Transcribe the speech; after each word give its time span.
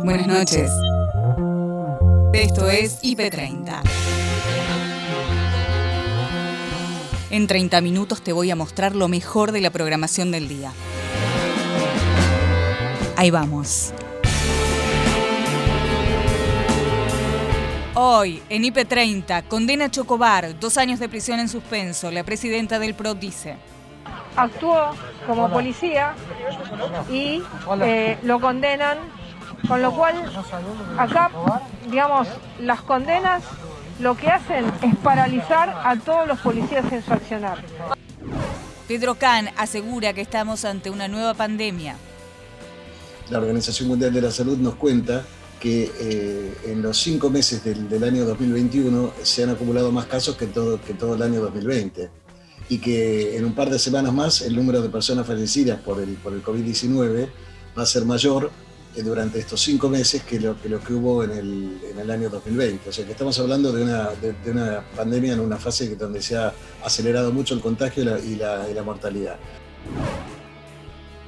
Buenas 0.00 0.26
noches. 0.26 0.70
Esto 2.32 2.68
es 2.68 3.02
IP30. 3.02 3.80
En 7.30 7.46
30 7.46 7.80
minutos 7.80 8.22
te 8.22 8.32
voy 8.32 8.50
a 8.50 8.56
mostrar 8.56 8.96
lo 8.96 9.08
mejor 9.08 9.52
de 9.52 9.60
la 9.60 9.70
programación 9.70 10.30
del 10.30 10.48
día. 10.48 10.72
Ahí 13.16 13.30
vamos. 13.30 13.92
Hoy, 17.94 18.42
en 18.48 18.62
IP30, 18.64 19.46
condena 19.48 19.84
a 19.84 19.90
Chocobar, 19.90 20.58
dos 20.58 20.78
años 20.78 20.98
de 20.98 21.08
prisión 21.08 21.38
en 21.38 21.48
suspenso. 21.48 22.10
La 22.10 22.24
presidenta 22.24 22.78
del 22.78 22.94
PRO 22.94 23.14
dice. 23.14 23.56
Actuó 24.34 24.92
como 25.26 25.50
policía 25.50 26.14
y 27.10 27.42
eh, 27.84 28.18
lo 28.22 28.40
condenan, 28.40 28.98
con 29.68 29.82
lo 29.82 29.92
cual 29.92 30.24
acá, 30.98 31.30
digamos, 31.88 32.28
las 32.60 32.82
condenas 32.82 33.42
lo 34.00 34.16
que 34.16 34.28
hacen 34.28 34.64
es 34.82 34.96
paralizar 34.96 35.68
a 35.84 35.96
todos 35.96 36.26
los 36.26 36.40
policías 36.40 36.90
en 36.92 37.04
su 37.04 37.12
accionar. 37.12 37.62
Pedro 38.88 39.14
Can 39.14 39.48
asegura 39.56 40.12
que 40.12 40.20
estamos 40.20 40.64
ante 40.64 40.90
una 40.90 41.08
nueva 41.08 41.34
pandemia. 41.34 41.96
La 43.30 43.38
Organización 43.38 43.88
Mundial 43.88 44.12
de 44.12 44.20
la 44.20 44.30
Salud 44.30 44.58
nos 44.58 44.74
cuenta 44.74 45.24
que 45.60 45.90
eh, 46.00 46.54
en 46.66 46.82
los 46.82 46.98
cinco 46.98 47.30
meses 47.30 47.62
del, 47.62 48.02
año 48.02 48.24
2021 48.24 49.12
se 49.22 49.44
han 49.44 49.50
acumulado 49.50 49.92
más 49.92 50.06
casos 50.06 50.36
que 50.36 50.46
todo, 50.46 50.80
que 50.82 50.92
todo 50.92 51.14
el 51.14 51.22
año 51.22 51.40
2020 51.40 52.10
y 52.68 52.78
que 52.78 53.36
en 53.36 53.44
un 53.44 53.54
par 53.54 53.70
de 53.70 53.78
semanas 53.78 54.12
más 54.12 54.40
el 54.40 54.56
número 54.56 54.82
de 54.82 54.88
personas 54.88 55.24
fallecidas 55.24 55.78
por 55.80 56.00
el, 56.00 56.14
por 56.14 56.32
el 56.32 56.42
COVID-19 56.42 57.28
va 57.78 57.82
a 57.84 57.86
ser 57.86 58.04
mayor 58.04 58.50
durante 58.96 59.38
estos 59.38 59.60
cinco 59.60 59.88
meses 59.88 60.22
que 60.22 60.38
lo 60.38 60.60
que, 60.60 60.68
lo 60.68 60.80
que 60.80 60.92
hubo 60.92 61.24
en 61.24 61.30
el, 61.30 61.80
en 61.90 61.98
el, 61.98 62.10
año 62.10 62.28
2020. 62.28 62.90
O 62.90 62.92
sea 62.92 63.06
que 63.06 63.12
estamos 63.12 63.38
hablando 63.38 63.72
de 63.72 63.84
una, 63.84 64.10
de, 64.10 64.50
una 64.50 64.84
pandemia 64.94 65.32
en 65.32 65.40
una 65.40 65.56
fase 65.56 65.96
donde 65.96 66.20
se 66.20 66.36
ha 66.36 66.52
acelerado 66.84 67.32
mucho 67.32 67.54
el 67.54 67.60
contagio 67.60 68.02
y 68.02 68.36
la, 68.36 68.68
y 68.68 68.74
la 68.74 68.82
mortalidad. 68.82 69.36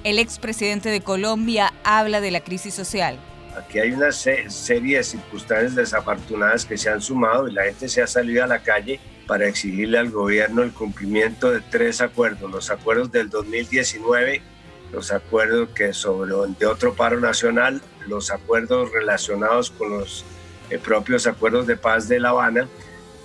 El 0.02 0.18
expresidente 0.18 0.90
de 0.90 1.00
Colombia 1.00 1.72
habla 1.82 2.20
de 2.20 2.30
la 2.30 2.40
crisis 2.40 2.74
social. 2.74 3.18
Aquí 3.56 3.78
hay 3.78 3.92
una 3.92 4.12
serie 4.12 4.98
de 4.98 5.04
circunstancias 5.04 5.74
desafortunadas 5.74 6.66
que 6.66 6.76
se 6.76 6.90
han 6.90 7.00
sumado 7.00 7.48
y 7.48 7.52
la 7.52 7.64
gente 7.64 7.88
se 7.88 8.02
ha 8.02 8.06
salido 8.06 8.44
a 8.44 8.46
la 8.46 8.58
calle 8.62 9.00
para 9.26 9.48
exigirle 9.48 9.98
al 9.98 10.10
gobierno 10.10 10.62
el 10.62 10.72
cumplimiento 10.72 11.50
de 11.50 11.60
tres 11.60 12.00
acuerdos, 12.00 12.50
los 12.50 12.70
acuerdos 12.70 13.10
del 13.12 13.30
2019, 13.30 14.42
los 14.92 15.12
acuerdos 15.12 15.70
que 15.70 15.92
sobre 15.92 16.32
de 16.58 16.66
otro 16.66 16.94
paro 16.94 17.20
nacional, 17.20 17.82
los 18.06 18.30
acuerdos 18.30 18.92
relacionados 18.92 19.70
con 19.70 19.90
los 19.90 20.24
eh, 20.70 20.78
propios 20.78 21.26
acuerdos 21.26 21.66
de 21.66 21.76
paz 21.76 22.08
de 22.08 22.20
La 22.20 22.30
Habana 22.30 22.68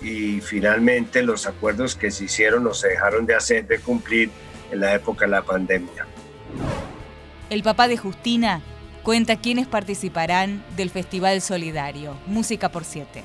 y 0.02 0.40
finalmente 0.40 1.22
los 1.22 1.46
acuerdos 1.46 1.94
que 1.94 2.10
se 2.10 2.24
hicieron 2.24 2.66
o 2.66 2.74
se 2.74 2.88
dejaron 2.88 3.26
de 3.26 3.34
hacer, 3.34 3.66
de 3.66 3.78
cumplir 3.78 4.30
en 4.70 4.80
la 4.80 4.94
época 4.94 5.26
de 5.26 5.30
la 5.30 5.42
pandemia. 5.42 6.06
El 7.50 7.62
papá 7.62 7.88
de 7.88 7.96
Justina 7.96 8.62
cuenta 9.02 9.36
quiénes 9.36 9.66
participarán 9.66 10.64
del 10.76 10.90
Festival 10.90 11.40
Solidario, 11.40 12.16
Música 12.26 12.70
por 12.70 12.84
Siete. 12.84 13.22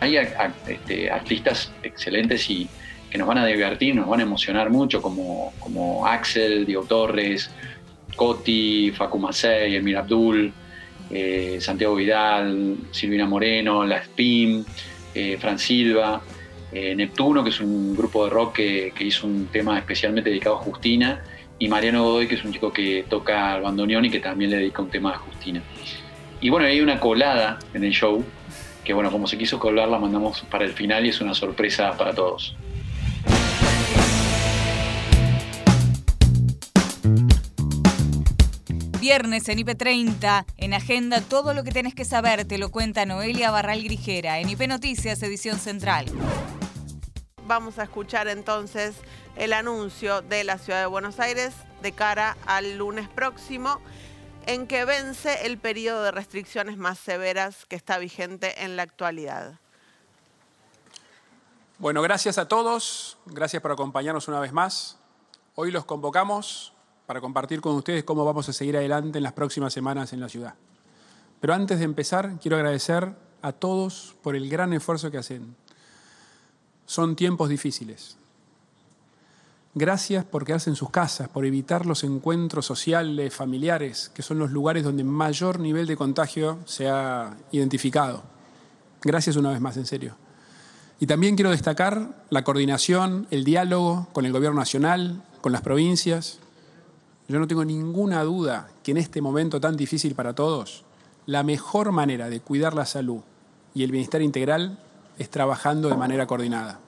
Hay 0.00 0.16
este, 0.16 1.10
artistas 1.10 1.72
excelentes 1.82 2.48
y 2.50 2.68
que 3.14 3.18
nos 3.18 3.28
van 3.28 3.38
a 3.38 3.46
divertir, 3.46 3.94
nos 3.94 4.08
van 4.08 4.18
a 4.18 4.22
emocionar 4.24 4.70
mucho, 4.70 5.00
como, 5.00 5.52
como 5.60 6.04
Axel, 6.04 6.66
Diego 6.66 6.82
Torres, 6.82 7.48
Coti, 8.16 8.90
Facu 8.90 9.20
Macei, 9.20 9.76
Elmir 9.76 9.98
Abdul, 9.98 10.52
eh, 11.12 11.58
Santiago 11.60 11.94
Vidal, 11.94 12.76
Silvina 12.90 13.24
Moreno, 13.24 13.84
La 13.84 13.98
Spin, 13.98 14.66
eh, 15.14 15.36
Fran 15.38 15.60
Silva, 15.60 16.20
eh, 16.72 16.96
Neptuno, 16.96 17.44
que 17.44 17.50
es 17.50 17.60
un 17.60 17.94
grupo 17.96 18.24
de 18.24 18.30
rock 18.30 18.54
que, 18.56 18.92
hizo 18.98 19.28
un 19.28 19.46
tema 19.46 19.78
especialmente 19.78 20.30
dedicado 20.30 20.56
a 20.56 20.58
Justina, 20.58 21.22
y 21.60 21.68
Mariano 21.68 22.02
Godoy, 22.02 22.26
que 22.26 22.34
es 22.34 22.44
un 22.44 22.52
chico 22.52 22.72
que 22.72 23.04
toca 23.08 23.54
el 23.54 23.62
bandoneón 23.62 24.06
y 24.06 24.10
que 24.10 24.18
también 24.18 24.50
le 24.50 24.56
dedica 24.56 24.82
un 24.82 24.90
tema 24.90 25.12
a 25.12 25.18
Justina. 25.18 25.62
Y 26.40 26.50
bueno, 26.50 26.66
hay 26.66 26.80
una 26.80 26.98
colada 26.98 27.60
en 27.74 27.84
el 27.84 27.92
show, 27.92 28.24
que 28.82 28.92
bueno, 28.92 29.12
como 29.12 29.28
se 29.28 29.38
quiso 29.38 29.60
colar, 29.60 29.88
la 29.88 30.00
mandamos 30.00 30.40
para 30.50 30.64
el 30.64 30.72
final 30.72 31.06
y 31.06 31.10
es 31.10 31.20
una 31.20 31.32
sorpresa 31.32 31.96
para 31.96 32.12
todos. 32.12 32.56
Viernes 39.04 39.50
en 39.50 39.58
IP30, 39.58 40.46
en 40.56 40.72
Agenda, 40.72 41.20
todo 41.20 41.52
lo 41.52 41.62
que 41.62 41.72
tenés 41.72 41.94
que 41.94 42.06
saber 42.06 42.46
te 42.46 42.56
lo 42.56 42.70
cuenta 42.70 43.04
Noelia 43.04 43.50
Barral 43.50 43.82
Grijera, 43.82 44.38
en 44.38 44.48
IP 44.48 44.66
Noticias, 44.66 45.22
edición 45.22 45.58
central. 45.58 46.06
Vamos 47.46 47.78
a 47.78 47.82
escuchar 47.82 48.28
entonces 48.28 48.94
el 49.36 49.52
anuncio 49.52 50.22
de 50.22 50.42
la 50.44 50.56
Ciudad 50.56 50.80
de 50.80 50.86
Buenos 50.86 51.20
Aires 51.20 51.52
de 51.82 51.92
cara 51.92 52.38
al 52.46 52.78
lunes 52.78 53.06
próximo 53.10 53.78
en 54.46 54.66
que 54.66 54.86
vence 54.86 55.44
el 55.44 55.58
periodo 55.58 56.02
de 56.02 56.10
restricciones 56.10 56.78
más 56.78 56.98
severas 56.98 57.66
que 57.66 57.76
está 57.76 57.98
vigente 57.98 58.64
en 58.64 58.74
la 58.76 58.84
actualidad. 58.84 59.60
Bueno, 61.76 62.00
gracias 62.00 62.38
a 62.38 62.48
todos, 62.48 63.18
gracias 63.26 63.60
por 63.60 63.70
acompañarnos 63.70 64.28
una 64.28 64.40
vez 64.40 64.54
más. 64.54 64.96
Hoy 65.56 65.72
los 65.72 65.84
convocamos 65.84 66.73
para 67.06 67.20
compartir 67.20 67.60
con 67.60 67.74
ustedes 67.74 68.04
cómo 68.04 68.24
vamos 68.24 68.48
a 68.48 68.52
seguir 68.52 68.76
adelante 68.76 69.18
en 69.18 69.24
las 69.24 69.32
próximas 69.32 69.72
semanas 69.72 70.12
en 70.12 70.20
la 70.20 70.28
ciudad. 70.28 70.54
Pero 71.40 71.54
antes 71.54 71.78
de 71.78 71.84
empezar, 71.84 72.38
quiero 72.40 72.56
agradecer 72.56 73.14
a 73.42 73.52
todos 73.52 74.16
por 74.22 74.36
el 74.36 74.48
gran 74.48 74.72
esfuerzo 74.72 75.10
que 75.10 75.18
hacen. 75.18 75.54
Son 76.86 77.16
tiempos 77.16 77.48
difíciles, 77.48 78.16
Gracias 79.76 80.24
por 80.24 80.44
quedarse 80.44 80.70
en 80.70 80.76
sus 80.76 80.90
casas, 80.90 81.28
por 81.28 81.44
evitar 81.44 81.84
los 81.84 82.04
encuentros 82.04 82.64
sociales, 82.64 83.34
familiares, 83.34 84.08
que 84.14 84.22
son 84.22 84.38
los 84.38 84.52
lugares 84.52 84.84
donde 84.84 85.02
mayor 85.02 85.58
nivel 85.58 85.88
de 85.88 85.96
contagio 85.96 86.60
se 86.64 86.88
ha 86.88 87.36
identificado. 87.50 88.22
Gracias 89.02 89.34
una 89.34 89.50
vez 89.50 89.60
más, 89.60 89.76
en 89.76 89.84
serio. 89.84 90.14
Y 91.00 91.06
también 91.08 91.34
quiero 91.34 91.50
destacar 91.50 92.24
la 92.30 92.44
coordinación, 92.44 93.26
el 93.32 93.42
diálogo 93.42 94.06
con 94.12 94.24
el 94.26 94.32
Gobierno 94.32 94.60
Nacional, 94.60 95.24
con 95.40 95.50
las 95.50 95.62
provincias. 95.62 96.38
Yo 97.28 97.38
no 97.38 97.46
tengo 97.46 97.64
ninguna 97.64 98.22
duda 98.22 98.68
que 98.82 98.90
en 98.90 98.98
este 98.98 99.20
momento 99.20 99.60
tan 99.60 99.76
difícil 99.76 100.14
para 100.14 100.34
todos, 100.34 100.84
la 101.26 101.42
mejor 101.42 101.92
manera 101.92 102.28
de 102.28 102.40
cuidar 102.40 102.74
la 102.74 102.84
salud 102.84 103.20
y 103.74 103.82
el 103.82 103.90
bienestar 103.90 104.22
integral 104.22 104.78
es 105.18 105.30
trabajando 105.30 105.88
de 105.88 105.96
manera 105.96 106.26
coordinada 106.26 106.80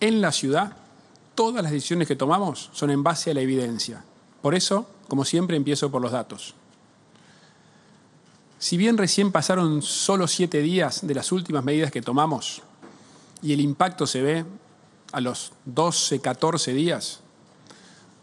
en 0.00 0.20
la 0.20 0.32
ciudad, 0.32 0.76
todas 1.34 1.62
las 1.62 1.72
decisiones 1.72 2.08
que 2.08 2.16
tomamos 2.16 2.70
son 2.72 2.90
en 2.90 3.02
base 3.02 3.30
a 3.30 3.34
la 3.34 3.40
evidencia. 3.40 4.04
Por 4.42 4.54
eso, 4.54 4.88
como 5.08 5.24
siempre, 5.24 5.56
empiezo 5.56 5.90
por 5.90 6.02
los 6.02 6.12
datos. 6.12 6.54
Si 8.58 8.76
bien 8.76 8.98
recién 8.98 9.30
pasaron 9.32 9.82
solo 9.82 10.26
siete 10.26 10.62
días 10.62 11.06
de 11.06 11.14
las 11.14 11.30
últimas 11.32 11.64
medidas 11.64 11.90
que 11.90 12.02
tomamos 12.02 12.62
y 13.40 13.52
el 13.52 13.60
impacto 13.60 14.06
se 14.06 14.22
ve 14.22 14.44
a 15.12 15.20
los 15.20 15.52
12, 15.64 16.20
14 16.20 16.72
días, 16.72 17.20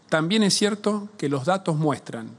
también 0.08 0.42
es 0.42 0.54
cierto 0.54 1.08
que 1.18 1.28
los 1.28 1.44
datos 1.44 1.76
muestran 1.76 2.30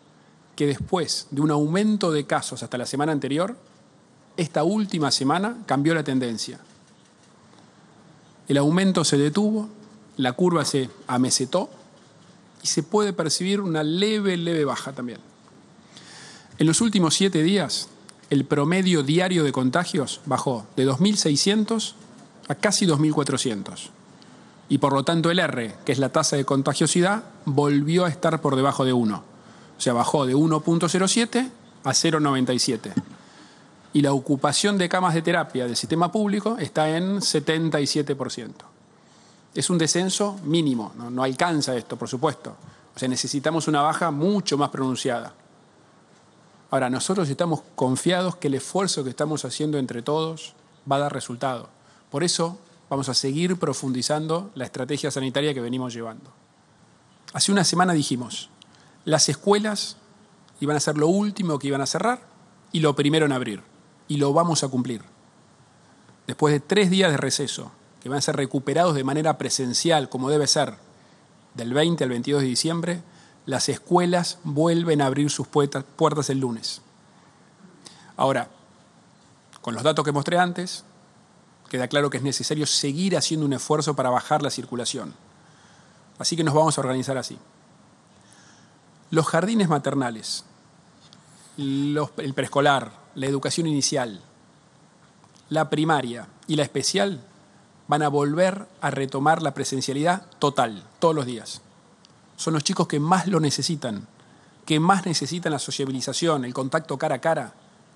que 0.56 0.66
después 0.66 1.28
de 1.30 1.42
un 1.42 1.52
aumento 1.52 2.12
de 2.12 2.26
casos 2.26 2.64
hasta 2.64 2.78
la 2.78 2.86
semana 2.86 3.12
anterior, 3.12 3.56
esta 4.38 4.64
última 4.64 5.12
semana 5.12 5.58
cambió 5.66 5.94
la 5.94 6.04
tendencia. 6.04 6.60
El 8.48 8.58
aumento 8.58 9.04
se 9.04 9.18
detuvo, 9.18 9.70
la 10.16 10.34
curva 10.34 10.66
se 10.66 10.90
amesetó 11.06 11.70
y 12.64 12.68
se 12.68 12.82
puede 12.82 13.14
percibir 13.14 13.62
una 13.62 13.84
leve, 13.84 14.38
leve 14.38 14.66
baja 14.66 14.94
también. 14.94 15.20
En 16.58 16.66
los 16.66 16.82
últimos 16.82 17.14
siete 17.14 17.44
días, 17.44 17.90
el 18.30 18.46
promedio 18.46 19.04
diario 19.04 19.44
de 19.44 19.52
contagios 19.52 20.22
bajó 20.26 20.66
de 20.76 20.88
2.600 20.88 21.94
a 22.48 22.56
casi 22.56 22.88
2.400. 22.88 23.92
Y 24.70 24.80
por 24.80 24.94
lo 24.94 25.04
tanto 25.04 25.32
el 25.32 25.40
R, 25.40 25.76
que 25.86 25.92
es 25.92 26.00
la 26.00 26.10
tasa 26.10 26.36
de 26.36 26.46
contagiosidad, 26.46 27.24
volvió 27.46 28.06
a 28.06 28.10
estar 28.10 28.42
por 28.42 28.56
debajo 28.56 28.84
de 28.84 28.94
1. 28.94 29.16
O 29.16 29.82
sea, 29.82 29.94
bajó 29.94 30.26
de 30.26 30.36
1.07 30.36 31.50
a 31.84 31.90
0.97 31.92 32.94
y 33.98 34.02
la 34.02 34.14
ocupación 34.14 34.78
de 34.78 34.90
camas 34.90 35.16
de 35.16 35.24
terapia 35.24 35.66
del 35.66 35.76
sistema 35.76 36.12
público 36.12 36.58
está 36.60 36.96
en 36.96 37.18
77%. 37.18 38.52
Es 39.56 39.70
un 39.72 39.80
descenso 39.80 40.38
mínimo, 40.44 40.94
no, 41.10 41.24
alcanza 41.24 41.76
esto, 41.76 41.98
por 41.98 42.08
supuesto. 42.08 42.56
O 42.96 43.00
sea, 43.00 43.08
necesitamos 43.08 43.68
una 43.68 43.82
baja 43.82 44.12
mucho 44.12 44.56
más 44.56 44.70
pronunciada. 44.70 45.34
Ahora, 46.70 46.92
nosotros 46.92 47.28
estamos 47.30 47.62
confiados 47.76 48.36
que 48.36 48.50
el 48.50 48.54
esfuerzo 48.54 49.04
que 49.04 49.10
estamos 49.10 49.46
haciendo 49.46 49.80
entre 49.80 50.04
todos 50.04 50.54
va 50.90 50.98
a 50.98 51.00
dar 51.00 51.14
resultado. 51.14 51.70
Por 52.12 52.24
eso 52.24 52.60
vamos 52.90 53.10
a 53.10 53.14
seguir 53.14 53.58
profundizando 53.58 54.52
la 54.56 54.66
estrategia 54.66 55.12
sanitaria 55.12 55.54
que 55.54 55.62
venimos 55.62 55.94
llevando. 55.94 56.32
Hace 57.34 57.52
una 57.52 57.64
semana 57.64 57.94
dijimos, 57.94 58.50
las 59.06 59.30
escuelas 59.30 59.98
iban 60.60 60.76
a 60.76 60.80
ser 60.80 60.98
lo 60.98 61.08
último 61.08 61.60
que 61.60 61.68
iban 61.68 61.82
a 61.82 61.86
cerrar 61.86 62.22
y 62.72 62.80
lo 62.80 62.96
primero 62.96 63.26
en 63.26 63.32
abrir. 63.32 63.62
Y 64.08 64.18
lo 64.18 64.34
vamos 64.34 64.64
a 64.64 64.70
cumplir. 64.70 65.02
Después 66.26 66.54
de 66.54 66.60
tres 66.60 66.90
días 66.90 67.12
de 67.12 67.18
receso, 67.18 67.72
que 68.02 68.10
van 68.10 68.20
a 68.20 68.22
ser 68.22 68.36
recuperados 68.36 68.96
de 68.96 69.04
manera 69.04 69.38
presencial, 69.38 70.10
como 70.10 70.30
debe 70.30 70.48
ser, 70.48 70.76
del 71.56 71.74
20 71.74 72.04
al 72.04 72.10
22 72.10 72.42
de 72.42 72.48
diciembre, 72.48 73.02
las 73.46 73.70
escuelas 73.70 74.40
vuelven 74.44 75.02
a 75.02 75.08
abrir 75.08 75.30
sus 75.30 75.48
puertas 75.48 76.30
el 76.30 76.40
lunes. 76.40 76.82
Ahora, 78.16 78.50
con 79.62 79.74
los 79.74 79.84
datos 79.84 80.04
que 80.06 80.12
mostré 80.12 80.38
antes, 80.38 80.84
queda 81.70 81.88
claro 81.88 82.10
que 82.10 82.18
es 82.18 82.24
necesario 82.24 82.66
seguir 82.66 83.18
haciendo 83.18 83.46
un 83.46 83.54
esfuerzo 83.54 83.96
para 83.96 84.10
bajar 84.10 84.42
la 84.42 84.50
circulación. 84.50 85.14
Así 86.20 86.36
que 86.36 86.44
nos 86.44 86.54
vamos 86.54 86.78
a 86.78 86.82
organizar 86.82 87.18
así. 87.18 87.38
Los 89.10 89.28
jardines 89.28 89.70
maternales, 89.70 90.44
el 91.58 92.34
preescolar, 92.36 92.92
la 93.16 93.26
educación 93.26 93.68
inicial, 93.68 94.22
la 95.50 95.70
primaria 95.70 96.28
y 96.48 96.56
la 96.56 96.64
especial 96.64 97.22
van 97.88 98.02
a 98.02 98.10
volver 98.10 98.68
a 98.82 98.92
retomar 98.92 99.42
la 99.42 99.54
presencialidad 99.54 100.26
total, 100.40 100.84
todos 101.00 101.16
los 101.16 101.26
días 101.26 101.62
son 102.38 102.54
los 102.54 102.64
chicos 102.64 102.88
que 102.88 103.00
más 103.00 103.28
lo 103.28 103.40
necesitan, 103.40 104.08
que 104.66 104.80
más 104.80 105.06
necesitan 105.06 105.52
la 105.52 105.60
sociabilización, 105.60 106.46
el 106.46 106.54
contacto 106.54 106.98
cara 106.98 107.16
a 107.16 107.22
cara, 107.22 107.54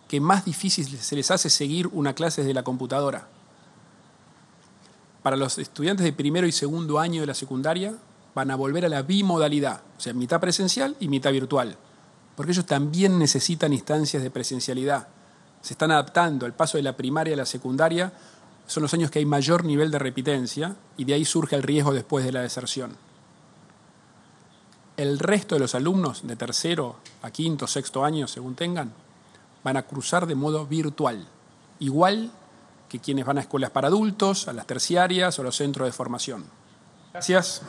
que 0.09 0.19
más 0.19 0.43
difícil 0.43 0.85
se 0.99 1.15
les 1.15 1.31
hace 1.31 1.49
seguir 1.49 1.87
una 1.87 2.13
clase 2.13 2.41
desde 2.41 2.55
la 2.55 2.63
computadora. 2.63 3.27
Para 5.23 5.37
los 5.37 5.57
estudiantes 5.57 6.03
de 6.03 6.13
primero 6.13 6.47
y 6.47 6.51
segundo 6.51 6.99
año 6.99 7.21
de 7.21 7.27
la 7.27 7.33
secundaria 7.33 7.95
van 8.33 8.51
a 8.51 8.55
volver 8.55 8.85
a 8.85 8.89
la 8.89 9.01
bimodalidad, 9.01 9.81
o 9.97 9.99
sea, 9.99 10.13
mitad 10.13 10.39
presencial 10.39 10.95
y 10.99 11.07
mitad 11.07 11.31
virtual, 11.31 11.77
porque 12.35 12.53
ellos 12.53 12.65
también 12.65 13.19
necesitan 13.19 13.73
instancias 13.73 14.23
de 14.23 14.31
presencialidad. 14.31 15.07
Se 15.61 15.73
están 15.73 15.91
adaptando 15.91 16.45
al 16.45 16.53
paso 16.53 16.77
de 16.77 16.83
la 16.83 16.97
primaria 16.97 17.33
a 17.33 17.37
la 17.37 17.45
secundaria, 17.45 18.13
son 18.67 18.83
los 18.83 18.93
años 18.93 19.11
que 19.11 19.19
hay 19.19 19.25
mayor 19.25 19.65
nivel 19.65 19.91
de 19.91 19.99
repitencia 19.99 20.75
y 20.97 21.03
de 21.05 21.13
ahí 21.13 21.25
surge 21.25 21.55
el 21.55 21.63
riesgo 21.63 21.93
después 21.93 22.23
de 22.25 22.31
la 22.31 22.41
deserción 22.41 22.97
el 25.01 25.17
resto 25.17 25.55
de 25.55 25.59
los 25.61 25.73
alumnos 25.73 26.27
de 26.27 26.35
tercero 26.35 26.97
a 27.23 27.31
quinto, 27.31 27.65
sexto 27.65 28.05
año, 28.05 28.27
según 28.27 28.53
tengan, 28.53 28.93
van 29.63 29.77
a 29.77 29.83
cruzar 29.83 30.27
de 30.27 30.35
modo 30.35 30.67
virtual, 30.67 31.27
igual 31.79 32.31
que 32.91 32.99
quienes 32.99 33.25
van 33.25 33.37
a 33.37 33.41
escuelas 33.41 33.69
para 33.69 33.87
adultos, 33.87 34.49
a 34.49 34.53
las 34.53 34.67
terciarias 34.67 35.39
o 35.39 35.43
los 35.43 35.55
centros 35.55 35.87
de 35.87 35.93
formación. 35.93 36.43
Gracias. 37.13 37.61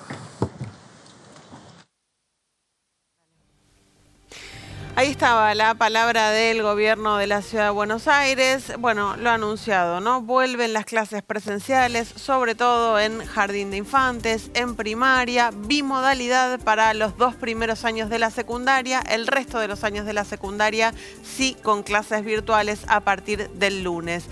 Ahí 4.97 5.09
estaba 5.09 5.55
la 5.55 5.75
palabra 5.75 6.31
del 6.31 6.63
gobierno 6.63 7.19
de 7.19 7.29
la 7.29 7.41
ciudad 7.41 7.67
de 7.67 7.71
Buenos 7.71 8.09
Aires. 8.09 8.73
Bueno, 8.79 9.17
lo 9.17 9.31
ha 9.31 9.35
anunciado, 9.35 10.01
¿no? 10.01 10.23
Vuelven 10.23 10.73
las 10.73 10.85
clases 10.85 11.23
presenciales, 11.23 12.09
sobre 12.09 12.57
todo 12.57 12.99
en 12.99 13.25
jardín 13.25 13.71
de 13.71 13.77
infantes, 13.77 14.51
en 14.55 14.75
primaria, 14.75 15.51
bimodalidad 15.55 16.59
para 16.61 16.95
los 16.95 17.17
dos 17.17 17.37
primeros 17.37 17.85
años 17.85 18.11
de 18.11 18.19
la 18.19 18.31
secundaria, 18.31 19.01
el 19.09 19.29
resto 19.29 19.61
de 19.61 19.69
los 19.69 19.85
años 19.85 20.05
de 20.05 20.15
la 20.15 20.25
secundaria 20.25 20.93
sí 21.23 21.57
con 21.63 21.85
clases 21.85 22.25
virtuales 22.25 22.85
a 22.89 23.01
partir 23.01 23.51
del 23.51 23.85
lunes. 23.85 24.29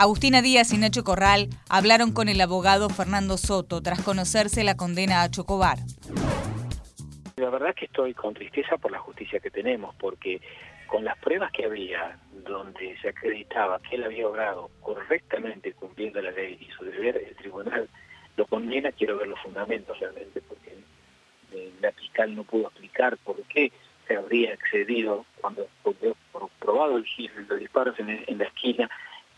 Agustina 0.00 0.40
Díaz 0.40 0.72
y 0.72 0.78
Nacho 0.78 1.04
Corral 1.04 1.50
hablaron 1.68 2.12
con 2.12 2.30
el 2.30 2.40
abogado 2.40 2.88
Fernando 2.88 3.36
Soto 3.36 3.82
tras 3.82 4.00
conocerse 4.00 4.64
la 4.64 4.74
condena 4.74 5.20
a 5.20 5.30
Chocobar. 5.30 5.76
La 7.36 7.50
verdad 7.50 7.74
que 7.74 7.84
estoy 7.84 8.14
con 8.14 8.32
tristeza 8.32 8.78
por 8.78 8.92
la 8.92 8.98
justicia 8.98 9.40
que 9.40 9.50
tenemos, 9.50 9.94
porque 9.96 10.40
con 10.86 11.04
las 11.04 11.18
pruebas 11.18 11.52
que 11.52 11.66
había, 11.66 12.18
donde 12.46 12.96
se 13.02 13.10
acreditaba 13.10 13.78
que 13.80 13.96
él 13.96 14.04
había 14.04 14.26
obrado 14.26 14.70
correctamente 14.80 15.74
cumpliendo 15.74 16.22
la 16.22 16.30
ley 16.30 16.56
y 16.58 16.72
su 16.72 16.86
deber, 16.86 17.18
el 17.18 17.36
tribunal 17.36 17.86
lo 18.38 18.46
condena, 18.46 18.92
quiero 18.92 19.18
ver 19.18 19.28
los 19.28 19.40
fundamentos 19.40 20.00
realmente, 20.00 20.40
porque 20.40 20.78
la 21.82 21.92
fiscal 21.92 22.34
no 22.34 22.44
pudo 22.44 22.68
explicar 22.68 23.18
por 23.18 23.36
qué 23.42 23.70
se 24.08 24.16
habría 24.16 24.54
excedido 24.54 25.26
cuando 25.42 25.68
probado 26.58 26.96
el 26.96 27.06
los 27.48 27.58
disparos 27.58 27.96
en 27.98 28.38
la 28.38 28.44
esquina, 28.44 28.88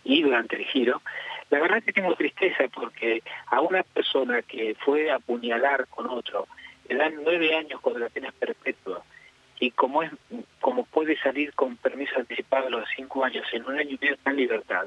y 0.04 0.22
durante 0.22 0.56
el 0.56 0.64
giro, 0.64 1.02
la 1.50 1.60
verdad 1.60 1.78
es 1.78 1.84
que 1.84 1.93
tengo 1.93 2.14
tristeza 2.14 2.64
porque 2.75 3.22
a 3.46 3.60
una 3.60 3.82
persona 3.82 4.43
que 4.43 4.75
fue 4.84 5.10
a 5.10 5.16
apuñalar 5.16 5.87
con 5.88 6.08
otro 6.08 6.49
le 6.88 6.96
dan 6.96 7.14
nueve 7.22 7.54
años 7.54 7.81
con 7.81 7.99
la 8.00 8.08
pena 8.08 8.32
perpetua. 8.32 9.02
Y 9.60 9.70
como 9.70 10.02
es 10.02 10.10
como 10.60 10.84
puede 10.84 11.16
salir 11.19 11.52
con 11.54 11.76
permiso 11.76 12.19
anticipado 12.19 12.66
a 12.66 12.70
los 12.70 12.88
cinco 12.96 13.25
años 13.25 13.46
en 13.52 13.64
un 13.64 13.78
año 13.78 13.90
y 13.90 13.99
medio 14.00 14.16
en 14.25 14.37
libertad. 14.37 14.87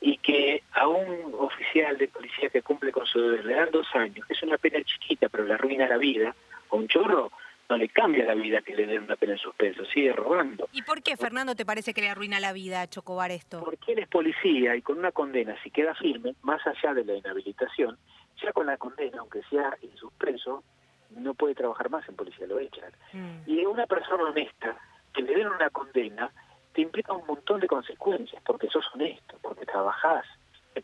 Y 0.00 0.16
que 0.16 0.62
a 0.72 0.88
un 0.88 1.34
oficial 1.38 1.98
de 1.98 2.08
policía 2.08 2.48
que 2.48 2.62
cumple 2.62 2.90
con 2.90 3.06
su 3.06 3.20
deber 3.20 3.44
le 3.44 3.54
dan 3.54 3.70
dos 3.70 3.86
años, 3.94 4.26
que 4.26 4.32
es 4.32 4.42
una 4.42 4.56
pena 4.56 4.82
chiquita 4.82 5.28
pero 5.28 5.44
le 5.44 5.54
arruina 5.54 5.86
la 5.86 5.98
vida, 5.98 6.34
con 6.68 6.88
chorro, 6.88 7.30
no 7.70 7.76
le 7.76 7.88
cambia 7.88 8.24
la 8.24 8.34
vida 8.34 8.60
que 8.62 8.74
le 8.74 8.84
den 8.84 9.04
una 9.04 9.14
pena 9.14 9.34
en 9.34 9.38
suspenso, 9.38 9.84
sigue 9.84 10.12
robando. 10.12 10.68
¿Y 10.72 10.82
por 10.82 11.02
qué, 11.02 11.16
Fernando, 11.16 11.54
te 11.54 11.64
parece 11.64 11.94
que 11.94 12.00
le 12.00 12.08
arruina 12.08 12.40
la 12.40 12.52
vida 12.52 12.82
a 12.82 12.88
Chocobar 12.88 13.30
esto? 13.30 13.60
Porque 13.60 13.92
él 13.92 14.00
es 14.00 14.08
policía 14.08 14.74
y 14.74 14.82
con 14.82 14.98
una 14.98 15.12
condena, 15.12 15.56
si 15.62 15.70
queda 15.70 15.94
firme, 15.94 16.34
más 16.42 16.60
allá 16.66 16.94
de 16.94 17.04
la 17.04 17.14
inhabilitación, 17.14 17.96
ya 18.42 18.52
con 18.52 18.66
la 18.66 18.76
condena, 18.76 19.20
aunque 19.20 19.42
sea 19.44 19.76
en 19.82 19.96
suspenso, 19.96 20.64
no 21.10 21.34
puede 21.34 21.54
trabajar 21.54 21.88
más 21.90 22.08
en 22.08 22.16
policía, 22.16 22.46
lo 22.48 22.58
echan. 22.58 22.90
Mm. 23.12 23.48
Y 23.48 23.64
una 23.64 23.86
persona 23.86 24.24
honesta, 24.24 24.76
que 25.14 25.22
le 25.22 25.36
den 25.36 25.46
una 25.46 25.70
condena, 25.70 26.32
te 26.72 26.80
implica 26.80 27.12
un 27.12 27.26
montón 27.26 27.60
de 27.60 27.68
consecuencias, 27.68 28.42
porque 28.44 28.68
sos 28.68 28.84
honesto, 28.94 29.38
porque 29.42 29.64
trabajás, 29.64 30.26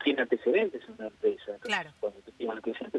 tiene 0.03 0.23
antecedentes 0.23 0.83
en 0.88 0.94
una 0.94 1.06
empresa. 1.06 1.53
Claro. 1.61 1.91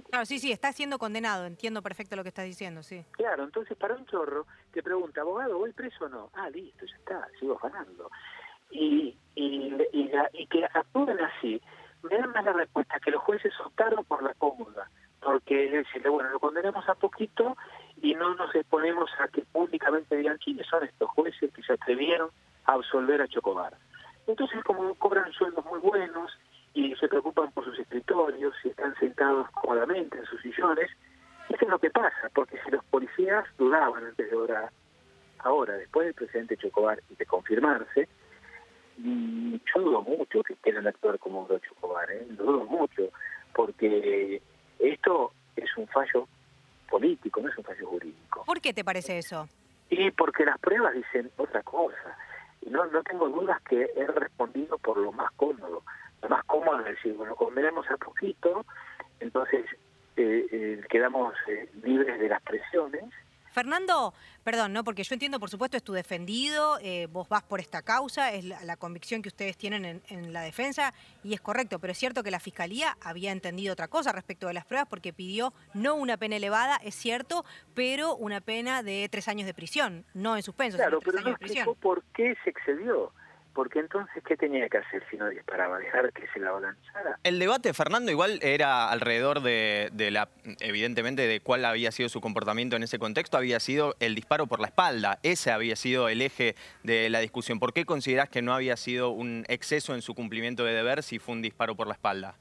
Claro, 0.09 0.25
sí, 0.25 0.39
sí, 0.39 0.51
está 0.51 0.71
siendo 0.71 0.97
condenado, 0.97 1.45
entiendo 1.45 1.81
perfecto 1.81 2.15
lo 2.15 2.23
que 2.23 2.29
estás 2.29 2.45
diciendo, 2.45 2.81
sí. 2.83 3.03
Claro, 3.11 3.43
entonces 3.43 3.77
para 3.77 3.95
un 3.95 4.05
chorro 4.05 4.45
te 4.71 4.81
pregunta, 4.81 5.21
abogado, 5.21 5.57
¿voy 5.57 5.73
preso 5.73 6.05
o 6.05 6.09
no? 6.09 6.29
Ah, 6.33 6.49
listo, 6.49 6.85
ya 6.85 6.95
está, 6.95 7.27
sigo 7.39 7.57
ganando. 7.61 8.09
Y, 8.71 9.15
y, 9.35 9.73
y, 9.93 10.47
que 10.47 10.65
actúen 10.65 11.19
así, 11.19 11.61
me 12.03 12.17
dan 12.17 12.31
más 12.31 12.45
la 12.45 12.53
respuesta 12.53 12.99
que 12.99 13.11
los 13.11 13.21
jueces 13.23 13.53
optaron 13.63 14.03
por 14.05 14.23
la 14.23 14.33
cómoda, 14.35 14.89
porque 15.21 15.65
es 15.65 15.71
decir, 15.71 16.07
bueno, 16.09 16.29
lo 16.29 16.39
condenamos 16.39 16.87
a 16.87 16.95
poquito 16.95 17.57
y 18.01 18.13
no 18.15 18.35
nos 18.35 18.53
exponemos 18.55 19.09
a 19.19 19.27
que 19.27 19.41
públicamente 19.41 20.15
digan 20.15 20.37
quiénes 20.37 20.67
son 20.67 20.83
estos 20.83 21.09
jueces 21.11 21.51
que 21.53 21.63
se 21.63 21.73
atrevieron 21.73 22.29
a 22.65 22.73
absolver 22.73 23.21
a 23.21 23.27
Chocobar. 23.27 23.75
Entonces, 24.27 24.61
como 24.63 24.93
cobran 24.95 25.31
sueldos 25.31 25.65
muy 25.65 25.79
buenos, 25.79 26.31
y 26.77 26.95
se 26.97 27.07
preocupan 27.07 27.51
por 27.53 27.65
sus 27.65 27.79
escritorios 27.79 28.53
y 28.63 28.69
están 28.69 28.93
sentados 28.99 29.49
cómodamente 29.49 30.19
en 30.19 30.25
sus 30.25 30.39
sillones. 30.43 30.91
Eso 31.49 31.65
es 31.65 31.69
lo 31.69 31.79
que 31.79 31.89
pasa, 31.89 32.29
porque 32.35 32.59
si 32.63 32.69
los 32.69 32.85
policías 32.85 33.45
dudaban 33.57 34.05
antes 34.05 34.29
de 34.29 34.35
orar, 34.35 34.69
ahora, 35.39 35.73
después 35.73 36.05
del 36.05 36.13
presidente 36.13 36.55
Chocobar 36.55 37.01
y 37.09 37.15
de 37.15 37.25
confirmarse, 37.25 38.07
mm, 38.97 39.55
yo 39.73 39.81
dudo 39.81 40.01
mucho 40.03 40.43
que 40.43 40.53
quieran 40.57 40.85
actuar 40.85 41.17
como 41.17 41.47
Chocobar, 41.47 42.11
¿eh? 42.11 42.27
lo 42.37 42.43
dudo 42.43 42.65
mucho, 42.65 43.09
porque 43.55 44.39
esto 44.77 45.31
es 45.55 45.75
un 45.77 45.87
fallo 45.87 46.27
político, 46.91 47.41
no 47.41 47.49
es 47.49 47.57
un 47.57 47.63
fallo 47.63 47.87
jurídico. 47.87 48.43
¿Por 48.45 48.61
qué 48.61 48.71
te 48.71 48.83
parece 48.83 49.17
eso? 49.17 49.49
Y 49.89 50.11
porque 50.11 50.45
las 50.45 50.59
pruebas 50.59 50.93
dicen 50.93 51.31
otra 51.37 51.63
cosa. 51.63 52.17
Y 52.61 52.69
no, 52.69 52.85
no 52.85 53.01
tengo 53.01 53.29
dudas 53.29 53.59
que 53.63 53.89
he 53.95 54.05
respondido 54.05 54.77
por 54.77 54.97
lo 54.97 55.11
más 55.11 55.31
cómodo 55.31 55.81
más 56.27 56.43
cómodo 56.45 56.83
decir, 56.83 57.13
bueno, 57.13 57.35
convenemos 57.35 57.89
a 57.89 57.97
poquito, 57.97 58.65
entonces 59.19 59.65
eh, 60.15 60.47
eh, 60.51 60.81
quedamos 60.89 61.35
eh, 61.47 61.69
libres 61.83 62.19
de 62.19 62.27
las 62.27 62.41
presiones. 62.41 63.03
Fernando, 63.51 64.13
perdón, 64.43 64.73
¿no? 64.73 64.83
Porque 64.83 65.03
yo 65.03 65.13
entiendo, 65.13 65.39
por 65.39 65.49
supuesto, 65.49 65.77
es 65.77 65.83
tu 65.83 65.93
defendido, 65.93 66.77
vos 67.09 67.27
vas 67.27 67.41
por 67.41 67.59
esta 67.59 67.81
causa, 67.81 68.31
es 68.31 68.45
la, 68.45 68.77
convicción 68.77 69.23
que 69.23 69.29
ustedes 69.29 69.57
tienen 69.57 69.83
en, 69.83 70.01
en, 70.09 70.31
la 70.31 70.41
defensa 70.41 70.93
y 71.23 71.33
es 71.33 71.41
correcto, 71.41 71.79
pero 71.79 71.91
es 71.91 71.97
cierto 71.97 72.21
que 72.21 72.29
la 72.29 72.39
Fiscalía 72.39 72.97
había 73.01 73.31
entendido 73.31 73.73
otra 73.73 73.87
cosa 73.87 74.11
respecto 74.11 74.45
de 74.45 74.53
las 74.53 74.65
pruebas 74.65 74.87
porque 74.87 75.11
pidió 75.11 75.53
no 75.73 75.95
una 75.95 76.17
pena 76.17 76.35
elevada, 76.35 76.77
es 76.83 76.93
cierto, 76.93 77.45
pero 77.73 78.15
una 78.15 78.41
pena 78.41 78.83
de 78.83 79.07
tres 79.09 79.27
años 79.27 79.47
de 79.47 79.55
prisión, 79.55 80.05
no 80.13 80.35
en 80.35 80.43
suspenso. 80.43 80.77
Claro, 80.77 80.99
pero 81.03 81.19
no 81.21 81.29
explicó 81.31 81.73
por 81.73 82.03
qué 82.13 82.35
se 82.43 82.51
excedió 82.51 83.11
porque 83.57 83.79
entonces, 83.79 84.23
¿qué 84.23 84.37
tenía 84.37 84.69
que 84.69 84.77
hacer 84.77 85.03
si 85.09 85.17
no 85.17 85.27
disparaba? 85.29 85.79
¿Dejar 85.79 86.13
que 86.13 86.27
se 86.27 86.39
la 86.39 86.51
balanzara? 86.51 87.17
El 87.23 87.39
debate, 87.39 87.73
Fernando, 87.73 88.11
igual 88.11 88.37
era 88.43 88.87
alrededor 88.91 89.41
de, 89.41 89.89
la, 90.11 90.29
evidentemente, 90.59 91.23
de 91.23 91.39
cuál 91.39 91.65
había 91.65 91.91
sido 91.91 92.07
su 92.07 92.21
comportamiento 92.21 92.75
en 92.75 92.83
ese 92.83 92.99
contexto, 92.99 93.35
había 93.35 93.59
sido 93.59 93.95
el 93.99 94.13
disparo 94.13 94.45
por 94.45 94.59
la 94.59 94.67
espalda. 94.67 95.17
Ese 95.23 95.49
había 95.49 95.75
sido 95.75 96.07
el 96.07 96.21
eje 96.21 96.53
de 96.83 97.09
la 97.09 97.17
discusión. 97.17 97.59
¿Por 97.59 97.73
qué 97.73 97.83
considerás 97.83 98.29
que 98.29 98.43
no 98.43 98.53
había 98.53 98.77
sido 98.77 99.09
un 99.09 99.43
exceso 99.47 99.95
en 99.95 100.03
su 100.03 100.13
cumplimiento 100.13 100.63
de 100.63 100.73
deber 100.73 101.01
si 101.01 101.17
fue 101.17 101.33
un 101.33 101.41
disparo 101.41 101.73
por 101.73 101.87
la 101.87 101.93
espalda? 101.93 102.35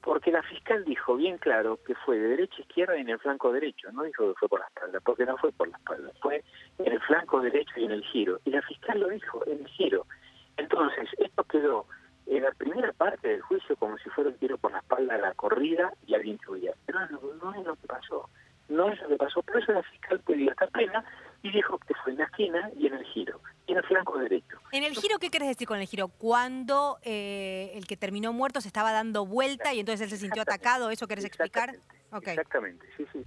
Porque 0.00 0.30
la 0.32 0.42
fiscal 0.42 0.86
dijo 0.86 1.16
bien 1.16 1.36
claro 1.36 1.80
que 1.86 1.94
fue 1.96 2.18
de 2.18 2.28
derecha 2.28 2.56
a 2.56 2.62
izquierda 2.62 2.96
y 2.96 3.02
en 3.02 3.10
el 3.10 3.18
flanco 3.18 3.52
derecho, 3.52 3.92
no 3.92 4.04
dijo 4.04 4.26
que 4.32 4.38
fue 4.38 4.48
por 4.48 4.60
la 4.60 4.66
espalda, 4.68 5.00
porque 5.00 5.26
no 5.26 5.36
fue 5.36 5.52
por 5.52 5.68
la 5.68 5.76
espalda, 5.76 6.10
fue 6.22 6.42
en 6.78 6.92
el 6.94 7.00
flanco 7.02 7.42
derecho 7.42 7.72
y 7.76 7.84
en 7.84 7.90
el 7.90 8.02
giro. 8.04 8.40
Y 8.46 8.50
la 8.50 8.62
fiscal 8.62 9.00
lo 9.00 9.10
dijo, 9.10 9.46
en 9.46 9.58
el 9.58 9.68
giro. 9.68 10.06
Entonces, 10.56 11.08
esto 11.18 11.44
quedó 11.44 11.86
en 12.26 12.42
la 12.42 12.52
primera 12.52 12.92
parte 12.92 13.28
del 13.28 13.42
juicio 13.42 13.76
como 13.76 13.98
si 13.98 14.08
fuera 14.10 14.30
un 14.30 14.36
tiro 14.36 14.56
por 14.58 14.72
la 14.72 14.78
espalda 14.78 15.14
a 15.14 15.18
la 15.18 15.34
corrida 15.34 15.92
y 16.06 16.14
alguien 16.14 16.38
que 16.38 16.50
huía. 16.50 16.72
Pero 16.86 17.00
no, 17.08 17.20
no 17.42 17.54
es 17.54 17.66
lo 17.66 17.76
que 17.76 17.86
pasó. 17.86 18.28
No 18.68 18.88
es 18.90 19.00
lo 19.02 19.08
que 19.08 19.16
pasó. 19.16 19.42
Por 19.42 19.60
eso 19.60 19.72
la 19.72 19.82
fiscal 19.82 20.20
pidió 20.20 20.50
esta 20.50 20.66
pena 20.68 21.04
y 21.42 21.50
dijo 21.50 21.78
que 21.78 21.94
fue 22.02 22.12
en 22.12 22.18
la 22.18 22.24
esquina 22.24 22.70
y 22.78 22.86
en 22.86 22.94
el 22.94 23.04
giro, 23.06 23.40
y 23.66 23.72
en 23.72 23.78
el 23.78 23.84
flanco 23.84 24.16
derecho. 24.18 24.58
¿En 24.70 24.84
el 24.84 24.94
giro 24.94 25.18
qué 25.18 25.28
querés 25.28 25.48
decir 25.48 25.66
con 25.66 25.80
el 25.80 25.86
giro? 25.86 26.08
Cuando 26.08 26.98
eh, 27.02 27.72
el 27.74 27.86
que 27.86 27.96
terminó 27.96 28.32
muerto 28.32 28.60
se 28.60 28.68
estaba 28.68 28.92
dando 28.92 29.26
vuelta 29.26 29.74
y 29.74 29.80
entonces 29.80 30.02
él 30.02 30.10
se 30.10 30.16
sintió 30.18 30.42
atacado, 30.42 30.90
¿eso 30.90 31.08
querés 31.08 31.24
explicar? 31.24 31.74
Exactamente, 32.12 32.86
sí, 32.96 33.06
sí. 33.12 33.24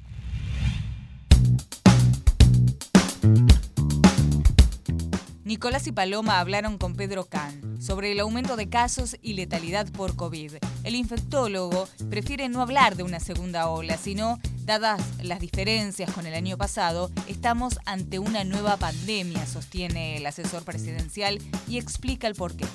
Nicolás 5.46 5.86
y 5.86 5.92
Paloma 5.92 6.40
hablaron 6.40 6.80
con 6.80 6.96
Pedro 6.96 7.26
Can 7.26 7.80
sobre 7.80 8.12
el 8.12 8.20
aumento 8.20 8.56
de 8.56 8.68
casos 8.68 9.16
y 9.22 9.34
letalidad 9.34 9.88
por 9.92 10.16
COVID. 10.16 10.54
El 10.84 10.96
infectólogo 10.96 11.88
prefiere 12.10 12.50
no 12.50 12.64
hablar 12.64 12.96
de 12.96 13.04
una 13.04 13.20
segunda 13.20 13.70
ola, 13.70 13.96
sino, 13.96 14.40
dadas 14.66 15.00
las 15.22 15.40
diferencias 15.40 16.12
con 16.12 16.26
el 16.26 16.34
año 16.34 16.58
pasado, 16.58 17.12
estamos 17.28 17.78
ante 17.86 18.18
una 18.18 18.44
nueva 18.44 18.78
pandemia, 18.78 19.46
sostiene 19.46 20.18
el 20.18 20.26
asesor 20.26 20.64
presidencial 20.64 21.38
y 21.70 21.78
explica 21.78 22.28
el 22.28 22.34
porqué. 22.34 22.66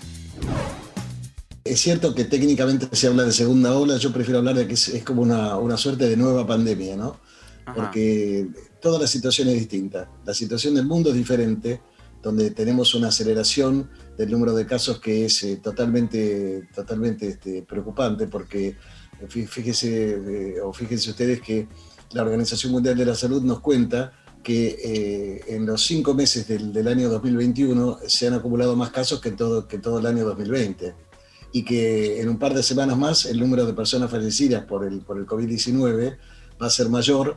Es 1.64 1.80
cierto 1.80 2.14
que 2.14 2.22
técnicamente 2.22 2.86
se 2.92 3.08
habla 3.08 3.24
de 3.24 3.32
segunda 3.32 3.76
ola, 3.76 3.96
yo 3.96 4.12
prefiero 4.12 4.38
hablar 4.38 4.54
de 4.54 4.68
que 4.68 4.74
es, 4.74 5.02
como 5.04 5.22
una, 5.22 5.76
suerte 5.76 6.08
de 6.08 6.16
nueva 6.16 6.46
pandemia, 6.46 6.94
¿no? 6.94 7.18
Porque 7.74 8.46
toda 8.80 9.00
la 9.00 9.08
situación 9.08 9.48
es 9.48 9.54
distinta. 9.54 10.08
La 10.24 10.34
situación 10.34 10.76
del 10.76 10.86
mundo 10.86 11.10
es 11.10 11.16
diferente 11.16 11.80
donde 12.22 12.50
tenemos 12.50 12.94
una 12.94 13.08
aceleración 13.08 13.90
del 14.16 14.30
número 14.30 14.54
de 14.54 14.66
casos 14.66 15.00
que 15.00 15.24
es 15.24 15.42
eh, 15.42 15.56
totalmente, 15.56 16.68
totalmente 16.74 17.28
este, 17.28 17.62
preocupante, 17.62 18.26
porque 18.26 18.76
eh, 19.20 19.46
fíjese, 19.46 20.10
eh, 20.10 20.60
o 20.62 20.72
fíjense 20.72 21.10
ustedes 21.10 21.40
que 21.40 21.68
la 22.12 22.22
Organización 22.22 22.72
Mundial 22.72 22.96
de 22.96 23.06
la 23.06 23.14
Salud 23.14 23.42
nos 23.42 23.60
cuenta 23.60 24.12
que 24.42 25.44
en 25.48 25.66
los 25.66 25.84
cinco 25.84 26.14
meses 26.14 26.48
del, 26.48 26.88
año 26.88 27.10
2021 27.10 27.98
se 28.06 28.26
han 28.26 28.32
acumulado 28.32 28.74
más 28.74 28.90
casos 28.90 29.20
que 29.20 29.32
todo, 29.32 29.68
que 29.68 29.76
todo 29.76 29.98
el 29.98 30.06
año 30.06 30.24
2020 30.24 30.94
y 31.52 31.62
que 31.62 32.22
en 32.22 32.28
un 32.30 32.38
par 32.38 32.54
de 32.54 32.62
semanas 32.62 32.96
más 32.96 33.26
el 33.26 33.38
número 33.38 33.66
de 33.66 33.74
personas 33.74 34.10
fallecidas 34.10 34.64
por 34.64 34.86
el, 34.86 35.02
por 35.02 35.18
el 35.18 35.26
COVID-19 35.26 36.16
va 36.60 36.66
a 36.66 36.70
ser 36.70 36.88
mayor 36.88 37.36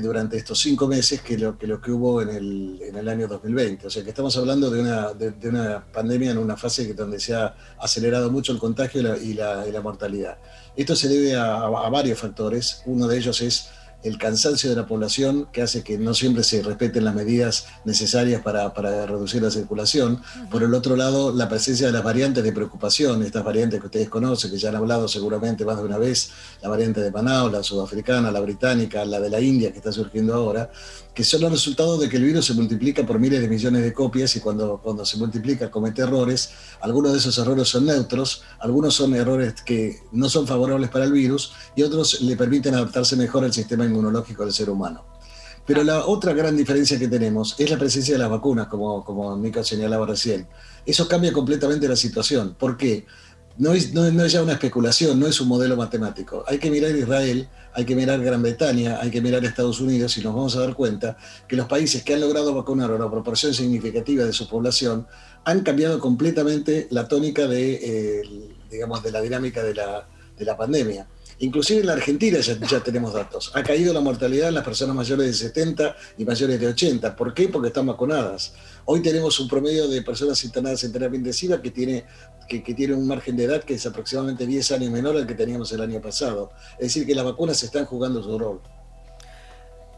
durante 0.00 0.36
estos 0.36 0.58
cinco 0.58 0.86
meses 0.86 1.20
que 1.20 1.38
lo 1.38 1.56
que, 1.58 1.66
lo 1.66 1.80
que 1.80 1.90
hubo 1.90 2.22
en 2.22 2.30
el, 2.30 2.78
en 2.82 2.96
el 2.96 3.08
año 3.08 3.28
2020. 3.28 3.86
O 3.86 3.90
sea 3.90 4.02
que 4.02 4.10
estamos 4.10 4.36
hablando 4.36 4.70
de 4.70 4.80
una, 4.80 5.12
de, 5.12 5.48
una 5.48 5.84
pandemia 5.92 6.32
en 6.32 6.38
una 6.38 6.56
fase 6.56 6.94
donde 6.94 7.20
se 7.20 7.34
ha 7.34 7.54
acelerado 7.78 8.30
mucho 8.30 8.52
el 8.52 8.58
contagio 8.58 9.16
y 9.16 9.34
la, 9.34 9.80
mortalidad. 9.82 10.38
Esto 10.76 10.96
se 10.96 11.08
debe 11.08 11.36
a 11.36 11.68
varios 11.90 12.18
factores. 12.18 12.82
Uno 12.86 13.06
de 13.06 13.18
ellos 13.18 13.40
es 13.40 13.68
el 14.04 14.18
cansancio 14.18 14.70
de 14.70 14.76
la 14.76 14.86
población 14.86 15.48
que 15.50 15.62
hace 15.62 15.82
que 15.82 15.98
no 15.98 16.12
siempre 16.12 16.44
se 16.44 16.62
respeten 16.62 17.04
las 17.04 17.14
medidas 17.14 17.66
necesarias 17.84 18.42
para, 18.42 18.68
reducir 19.06 19.42
la 19.42 19.50
circulación. 19.50 20.22
Por 20.50 20.62
el 20.62 20.74
otro 20.74 20.94
lado, 20.94 21.32
la 21.32 21.48
presencia 21.48 21.86
de 21.86 21.92
las 21.92 22.04
variantes 22.04 22.44
de 22.44 22.52
preocupación, 22.52 23.22
estas 23.22 23.42
variantes 23.42 23.80
que 23.80 23.86
ustedes 23.86 24.08
conocen, 24.10 24.50
que 24.50 24.58
ya 24.58 24.68
han 24.68 24.76
hablado 24.76 25.08
seguramente 25.08 25.64
más 25.64 25.78
de 25.78 25.84
una 25.84 25.96
vez, 25.96 26.30
la 26.62 26.68
variante 26.68 27.00
de 27.00 27.10
Manaus, 27.10 27.50
la 27.50 27.62
sudafricana, 27.62 28.30
la 28.30 28.40
británica, 28.40 29.04
la 29.06 29.18
de 29.18 29.30
la 29.30 29.40
India 29.40 29.72
que 29.72 29.78
está 29.78 29.90
surgiendo 29.90 30.34
ahora, 30.34 30.70
que 31.14 31.22
son 31.22 31.42
los 31.42 31.52
resultados 31.52 32.00
de 32.00 32.08
que 32.08 32.16
el 32.16 32.24
virus 32.24 32.46
se 32.46 32.54
multiplica 32.54 33.06
por 33.06 33.18
miles 33.18 33.40
de 33.40 33.48
millones 33.48 33.82
de 33.82 33.92
copias 33.92 34.34
y 34.34 34.40
cuando, 34.40 34.80
cuando 34.82 35.06
se 35.06 35.16
multiplica 35.16 35.70
comete 35.70 36.02
errores. 36.02 36.50
Algunos 36.80 37.12
de 37.12 37.18
esos 37.18 37.38
errores 37.38 37.68
son 37.68 37.86
neutros, 37.86 38.42
algunos 38.58 38.94
son 38.94 39.14
errores 39.14 39.54
que 39.64 40.00
no 40.10 40.28
son 40.28 40.46
favorables 40.46 40.90
para 40.90 41.04
el 41.04 41.12
virus 41.12 41.52
y 41.76 41.82
otros 41.82 42.20
le 42.22 42.36
permiten 42.36 42.74
adaptarse 42.74 43.14
mejor 43.14 43.44
al 43.44 43.52
sistema 43.52 43.84
inmunológico 43.84 44.44
del 44.44 44.52
ser 44.52 44.68
humano. 44.68 45.04
Pero 45.66 45.82
la 45.84 46.04
otra 46.04 46.34
gran 46.34 46.56
diferencia 46.56 46.98
que 46.98 47.08
tenemos 47.08 47.54
es 47.58 47.70
la 47.70 47.78
presencia 47.78 48.14
de 48.14 48.18
las 48.18 48.28
vacunas, 48.28 48.66
como, 48.66 49.04
como 49.04 49.34
Mica 49.36 49.64
señalaba 49.64 50.06
recién. 50.06 50.46
Eso 50.84 51.08
cambia 51.08 51.32
completamente 51.32 51.88
la 51.88 51.96
situación. 51.96 52.54
¿Por 52.58 52.76
qué? 52.76 53.06
no 53.56 53.72
es, 53.72 53.92
no, 53.92 54.26
ya 54.26 54.42
una 54.42 54.54
especulación, 54.54 55.18
no 55.18 55.26
es 55.26 55.40
un 55.40 55.48
modelo 55.48 55.76
matemático. 55.76 56.44
Hay 56.46 56.58
que 56.58 56.70
mirar 56.70 56.94
Israel, 56.96 57.48
hay 57.74 57.84
que 57.84 57.96
mirar 57.96 58.22
Gran 58.22 58.40
Bretaña, 58.40 59.00
hay 59.00 59.10
que 59.10 59.20
mirar 59.20 59.44
Estados 59.44 59.80
Unidos 59.80 60.16
y 60.16 60.22
nos 60.22 60.34
vamos 60.34 60.56
a 60.56 60.60
dar 60.60 60.74
cuenta 60.74 61.16
que 61.48 61.56
los 61.56 61.66
países 61.66 62.04
que 62.04 62.14
han 62.14 62.20
logrado 62.20 62.54
vacunar 62.54 62.90
a 62.90 62.94
una 62.94 63.10
proporción 63.10 63.52
significativa 63.52 64.24
de 64.24 64.32
su 64.32 64.48
población 64.48 65.06
han 65.44 65.62
cambiado 65.62 65.98
completamente 65.98 66.86
la 66.90 67.08
tónica 67.08 67.48
de, 67.48 67.74
eh, 67.74 68.22
digamos, 68.70 69.02
de 69.02 69.10
la 69.10 69.20
dinámica 69.20 69.62
de 69.62 69.74
la, 69.74 70.06
de 70.38 70.44
la 70.44 70.56
pandemia. 70.56 71.06
Inclusive 71.40 71.80
en 71.80 71.86
la 71.86 71.94
Argentina 71.94 72.38
ya, 72.38 72.56
ya, 72.60 72.80
tenemos 72.80 73.12
datos. 73.12 73.50
Ha 73.54 73.62
caído 73.64 73.92
la 73.92 74.00
mortalidad 74.00 74.48
en 74.48 74.54
las 74.54 74.64
personas 74.64 74.94
mayores 74.94 75.26
de 75.26 75.34
70 75.34 75.96
y 76.18 76.24
mayores 76.24 76.60
de 76.60 76.68
80. 76.68 77.16
¿Por 77.16 77.34
qué? 77.34 77.48
Porque 77.48 77.68
están 77.68 77.86
vacunadas. 77.86 78.54
Hoy 78.86 79.00
tenemos 79.00 79.40
un 79.40 79.48
promedio 79.48 79.88
de 79.88 80.02
personas 80.02 80.44
internadas 80.44 80.84
en 80.84 80.92
terapia 80.92 81.16
intensiva 81.16 81.62
que 81.62 81.70
tiene, 81.70 82.04
que, 82.46 82.60
tiene 82.60 82.92
un 82.92 83.06
margen 83.06 83.34
de 83.34 83.44
edad 83.44 83.64
que 83.64 83.74
es 83.74 83.86
aproximadamente 83.86 84.46
10 84.46 84.72
años 84.72 84.90
menor 84.90 85.16
al 85.16 85.26
que 85.26 85.34
teníamos 85.34 85.72
el 85.72 85.80
año 85.80 86.02
pasado. 86.02 86.50
Es 86.72 86.88
decir, 86.88 87.06
que 87.06 87.14
las 87.14 87.24
vacunas 87.24 87.62
están 87.62 87.86
jugando 87.86 88.22
su 88.22 88.38
rol. 88.38 88.60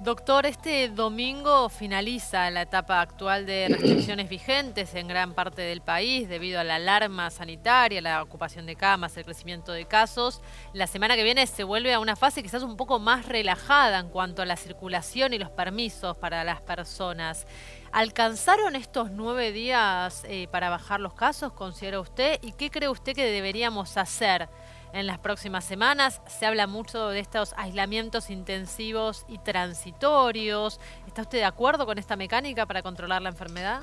Doctor, 0.06 0.46
este 0.46 0.88
domingo 0.88 1.68
finaliza 1.68 2.48
la 2.52 2.62
etapa 2.62 3.00
actual 3.00 3.44
de 3.44 3.66
restricciones 3.68 4.28
vigentes 4.28 4.94
en 4.94 5.08
gran 5.08 5.34
parte 5.34 5.62
del 5.62 5.80
país 5.80 6.28
debido 6.28 6.60
a 6.60 6.64
la 6.64 6.76
alarma 6.76 7.28
sanitaria, 7.28 8.00
la 8.00 8.22
ocupación 8.22 8.66
de 8.66 8.76
camas, 8.76 9.16
el 9.16 9.24
crecimiento 9.24 9.72
de 9.72 9.84
casos. 9.86 10.42
La 10.72 10.86
semana 10.86 11.16
que 11.16 11.24
viene 11.24 11.44
se 11.48 11.64
vuelve 11.64 11.92
a 11.92 11.98
una 11.98 12.14
fase 12.14 12.44
quizás 12.44 12.62
un 12.62 12.76
poco 12.76 13.00
más 13.00 13.26
relajada 13.26 13.98
en 13.98 14.08
cuanto 14.08 14.42
a 14.42 14.46
la 14.46 14.54
circulación 14.54 15.32
y 15.32 15.38
los 15.38 15.50
permisos 15.50 16.16
para 16.18 16.44
las 16.44 16.60
personas. 16.60 17.44
¿Alcanzaron 17.90 18.76
estos 18.76 19.10
nueve 19.10 19.50
días 19.50 20.22
eh, 20.28 20.46
para 20.52 20.70
bajar 20.70 21.00
los 21.00 21.14
casos, 21.14 21.52
considera 21.52 21.98
usted? 21.98 22.38
¿Y 22.42 22.52
qué 22.52 22.70
cree 22.70 22.88
usted 22.88 23.12
que 23.12 23.24
deberíamos 23.24 23.96
hacer? 23.96 24.48
En 24.92 25.06
las 25.06 25.18
próximas 25.18 25.64
semanas. 25.64 26.20
Se 26.26 26.46
habla 26.46 26.66
mucho 26.66 27.08
de 27.08 27.20
estos 27.20 27.54
aislamientos 27.56 28.30
intensivos 28.30 29.24
y 29.28 29.38
transitorios. 29.38 30.80
¿Está 31.06 31.22
usted 31.22 31.38
de 31.38 31.44
acuerdo 31.44 31.86
con 31.86 31.98
esta 31.98 32.16
mecánica 32.16 32.66
para 32.66 32.82
controlar 32.82 33.22
la 33.22 33.30
enfermedad? 33.30 33.82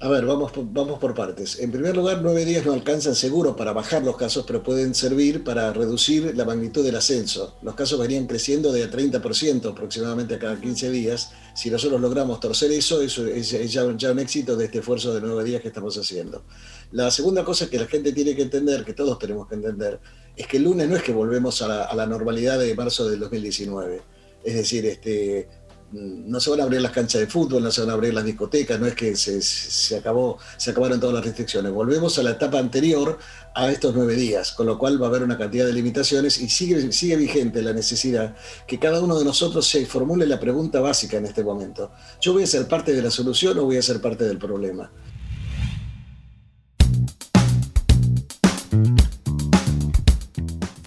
A 0.00 0.08
ver, 0.08 0.24
vamos, 0.24 0.52
vamos 0.54 1.00
por 1.00 1.12
partes. 1.12 1.58
En 1.58 1.72
primer 1.72 1.96
lugar, 1.96 2.20
nueve 2.22 2.44
días 2.44 2.64
no 2.64 2.72
alcanzan 2.72 3.16
seguro 3.16 3.56
para 3.56 3.72
bajar 3.72 4.04
los 4.04 4.16
casos, 4.16 4.44
pero 4.46 4.62
pueden 4.62 4.94
servir 4.94 5.42
para 5.42 5.72
reducir 5.72 6.36
la 6.36 6.44
magnitud 6.44 6.84
del 6.84 6.94
ascenso. 6.94 7.56
Los 7.62 7.74
casos 7.74 7.98
venían 7.98 8.28
creciendo 8.28 8.70
de 8.70 8.88
30% 8.88 9.72
aproximadamente 9.72 10.36
a 10.36 10.38
cada 10.38 10.60
15 10.60 10.92
días. 10.92 11.32
Si 11.52 11.68
nosotros 11.68 12.00
logramos 12.00 12.38
torcer 12.38 12.70
eso, 12.70 13.02
eso 13.02 13.26
es 13.26 13.50
ya, 13.50 13.92
ya 13.96 14.12
un 14.12 14.18
éxito 14.20 14.56
de 14.56 14.66
este 14.66 14.78
esfuerzo 14.78 15.12
de 15.12 15.20
nueve 15.20 15.42
días 15.42 15.62
que 15.62 15.68
estamos 15.68 15.98
haciendo. 15.98 16.44
La 16.92 17.10
segunda 17.10 17.44
cosa 17.44 17.68
que 17.68 17.78
la 17.78 17.86
gente 17.86 18.12
tiene 18.12 18.34
que 18.34 18.42
entender, 18.42 18.84
que 18.84 18.94
todos 18.94 19.18
tenemos 19.18 19.46
que 19.48 19.56
entender, 19.56 20.00
es 20.36 20.46
que 20.46 20.56
el 20.56 20.64
lunes 20.64 20.88
no 20.88 20.96
es 20.96 21.02
que 21.02 21.12
volvemos 21.12 21.60
a 21.62 21.68
la, 21.68 21.84
a 21.84 21.94
la 21.94 22.06
normalidad 22.06 22.58
de 22.58 22.74
marzo 22.74 23.08
del 23.08 23.20
2019. 23.20 24.02
Es 24.44 24.54
decir, 24.54 24.86
este, 24.86 25.48
Mm, 25.90 26.30
no 26.30 26.38
se 26.38 26.50
van 26.50 26.60
a 26.60 26.64
abrir 26.64 26.82
las 26.82 26.92
canchas 26.92 27.18
de 27.22 27.26
fútbol, 27.26 27.62
no 27.62 27.70
se 27.70 27.80
van 27.80 27.88
a 27.88 27.94
abrir 27.94 28.12
las 28.12 28.24
discotecas, 28.24 28.78
no 28.78 28.86
es 28.86 28.94
que 28.94 29.16
se, 29.16 29.96
acabó, 29.96 30.36
se 30.58 30.70
acabaron 30.70 31.00
todas 31.00 31.14
las 31.14 31.24
restricciones. 31.24 31.72
Volvemos 31.72 32.18
a 32.18 32.22
la 32.22 32.32
etapa 32.32 32.58
anterior 32.58 33.18
a 33.54 33.70
estos 33.70 33.94
nueve 33.94 34.14
días, 34.14 34.52
con 34.52 34.66
lo 34.66 34.78
cual 34.78 35.00
va 35.00 35.06
a 35.06 35.08
haber 35.08 35.22
una 35.22 35.38
cantidad 35.38 35.64
de 35.64 35.72
limitaciones 35.72 36.40
y 36.40 36.50
sigue, 36.50 36.92
sigue 36.92 37.16
vigente 37.16 37.62
la 37.62 37.72
necesidad 37.72 38.36
que 38.66 38.78
cada 38.78 39.00
uno 39.00 39.18
de 39.18 39.24
nosotros 39.24 39.66
se 39.66 39.86
formule 39.86 40.26
la 40.26 40.38
pregunta 40.38 40.80
básica 40.80 41.16
en 41.16 41.24
este 41.24 41.42
momento. 41.42 41.90
¿Yo 42.20 42.34
voy 42.34 42.42
a 42.42 42.46
ser 42.46 42.68
parte 42.68 42.92
de 42.92 43.00
la 43.00 43.10
solución 43.10 43.58
o 43.58 43.64
voy 43.64 43.78
a 43.78 43.82
ser 43.82 44.02
parte 44.02 44.24
del 44.24 44.38
problema? 44.38 44.90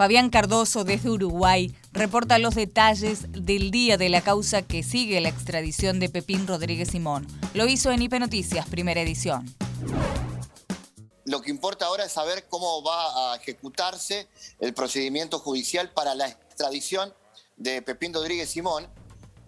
Fabián 0.01 0.31
Cardoso 0.31 0.83
desde 0.83 1.11
Uruguay 1.11 1.75
reporta 1.91 2.39
los 2.39 2.55
detalles 2.55 3.31
del 3.33 3.69
día 3.69 3.99
de 3.99 4.09
la 4.09 4.21
causa 4.21 4.63
que 4.63 4.81
sigue 4.81 5.21
la 5.21 5.29
extradición 5.29 5.99
de 5.99 6.09
Pepín 6.09 6.47
Rodríguez 6.47 6.89
Simón. 6.89 7.27
Lo 7.53 7.67
hizo 7.67 7.91
en 7.91 8.01
IP 8.01 8.13
Noticias, 8.13 8.65
primera 8.67 8.99
edición. 8.99 9.45
Lo 11.25 11.43
que 11.43 11.51
importa 11.51 11.85
ahora 11.85 12.05
es 12.05 12.13
saber 12.13 12.47
cómo 12.49 12.81
va 12.81 13.33
a 13.33 13.35
ejecutarse 13.35 14.27
el 14.59 14.73
procedimiento 14.73 15.37
judicial 15.37 15.91
para 15.91 16.15
la 16.15 16.29
extradición 16.29 17.13
de 17.57 17.83
Pepín 17.83 18.11
Rodríguez 18.11 18.49
Simón 18.49 18.87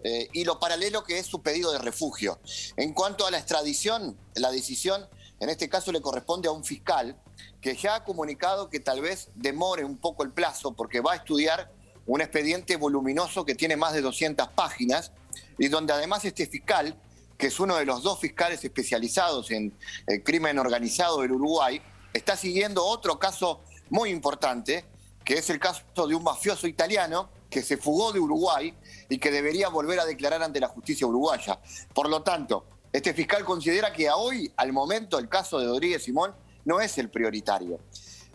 eh, 0.04 0.28
y 0.32 0.44
lo 0.44 0.60
paralelo 0.60 1.02
que 1.02 1.18
es 1.18 1.26
su 1.26 1.42
pedido 1.42 1.72
de 1.72 1.78
refugio. 1.80 2.38
En 2.76 2.94
cuanto 2.94 3.26
a 3.26 3.32
la 3.32 3.38
extradición, 3.38 4.16
la 4.36 4.52
decisión 4.52 5.04
en 5.40 5.50
este 5.50 5.68
caso 5.68 5.90
le 5.90 6.00
corresponde 6.00 6.46
a 6.46 6.52
un 6.52 6.64
fiscal 6.64 7.20
que 7.60 7.74
ya 7.76 7.96
ha 7.96 8.04
comunicado 8.04 8.68
que 8.68 8.80
tal 8.80 9.00
vez 9.00 9.30
demore 9.34 9.84
un 9.84 9.96
poco 9.96 10.22
el 10.22 10.30
plazo 10.30 10.72
porque 10.72 11.00
va 11.00 11.12
a 11.12 11.16
estudiar 11.16 11.70
un 12.06 12.20
expediente 12.20 12.76
voluminoso 12.76 13.44
que 13.44 13.54
tiene 13.54 13.76
más 13.76 13.94
de 13.94 14.02
200 14.02 14.48
páginas 14.48 15.12
y 15.58 15.68
donde 15.68 15.92
además 15.92 16.24
este 16.24 16.46
fiscal, 16.46 16.96
que 17.38 17.46
es 17.46 17.58
uno 17.60 17.76
de 17.76 17.84
los 17.84 18.02
dos 18.02 18.20
fiscales 18.20 18.64
especializados 18.64 19.50
en 19.50 19.72
el 20.06 20.22
crimen 20.22 20.58
organizado 20.58 21.22
del 21.22 21.32
Uruguay, 21.32 21.80
está 22.12 22.36
siguiendo 22.36 22.84
otro 22.84 23.18
caso 23.18 23.60
muy 23.90 24.10
importante, 24.10 24.84
que 25.24 25.34
es 25.34 25.50
el 25.50 25.58
caso 25.58 25.82
de 26.06 26.14
un 26.14 26.22
mafioso 26.22 26.66
italiano 26.66 27.30
que 27.48 27.62
se 27.62 27.76
fugó 27.76 28.12
de 28.12 28.20
Uruguay 28.20 28.74
y 29.08 29.18
que 29.18 29.30
debería 29.30 29.68
volver 29.68 30.00
a 30.00 30.04
declarar 30.04 30.42
ante 30.42 30.60
la 30.60 30.68
justicia 30.68 31.06
uruguaya. 31.06 31.60
Por 31.94 32.08
lo 32.08 32.22
tanto, 32.22 32.66
este 32.92 33.14
fiscal 33.14 33.44
considera 33.44 33.92
que 33.92 34.08
a 34.08 34.16
hoy, 34.16 34.52
al 34.56 34.72
momento, 34.72 35.18
el 35.18 35.28
caso 35.28 35.58
de 35.58 35.66
Rodríguez 35.66 36.02
Simón 36.02 36.34
no 36.64 36.80
es 36.80 36.98
el 36.98 37.10
prioritario. 37.10 37.80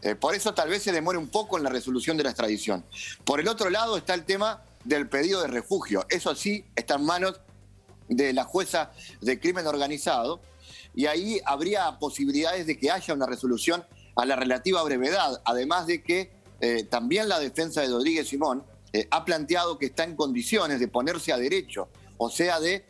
Eh, 0.02 0.16
por 0.16 0.34
eso 0.34 0.54
tal 0.54 0.70
vez 0.70 0.84
se 0.84 0.92
demore 0.92 1.18
un 1.18 1.28
poco 1.28 1.58
en 1.58 1.64
la 1.64 1.70
resolución 1.70 2.16
de 2.18 2.24
la 2.24 2.30
extradición. 2.30 2.86
Por 3.26 3.40
el 3.40 3.48
otro 3.48 3.70
lado 3.70 3.98
está 3.98 4.14
el 4.14 4.24
tema 4.24 4.64
del 4.86 5.10
pedido 5.10 5.42
de 5.42 5.48
refugio. 5.48 6.06
Eso 6.10 6.36
sí 6.36 6.66
está 6.76 6.96
en 6.96 7.06
manos 7.06 7.42
de 8.08 8.34
la 8.34 8.46
jueza 8.46 8.92
de 9.22 9.40
crimen 9.40 9.68
organizado 9.68 10.40
y 10.96 11.06
ahí 11.06 11.42
habría 11.46 12.00
posibilidades 12.00 12.66
de 12.66 12.78
que 12.80 12.92
haya 12.92 13.14
una 13.14 13.26
resolución 13.26 13.86
a 14.16 14.26
la 14.26 14.36
relativa 14.36 14.82
brevedad, 14.84 15.42
además 15.46 15.86
de 15.86 16.02
que 16.02 16.32
eh, 16.62 16.84
también 16.84 17.30
la 17.30 17.40
defensa 17.40 17.82
de 17.82 17.88
Rodríguez 17.88 18.28
Simón 18.28 18.64
eh, 18.92 19.08
ha 19.12 19.24
planteado 19.24 19.78
que 19.78 19.88
está 19.88 20.04
en 20.04 20.16
condiciones 20.16 20.80
de 20.80 20.88
ponerse 20.88 21.32
a 21.32 21.38
derecho, 21.38 21.90
o 22.18 22.30
sea, 22.30 22.60
de 22.60 22.86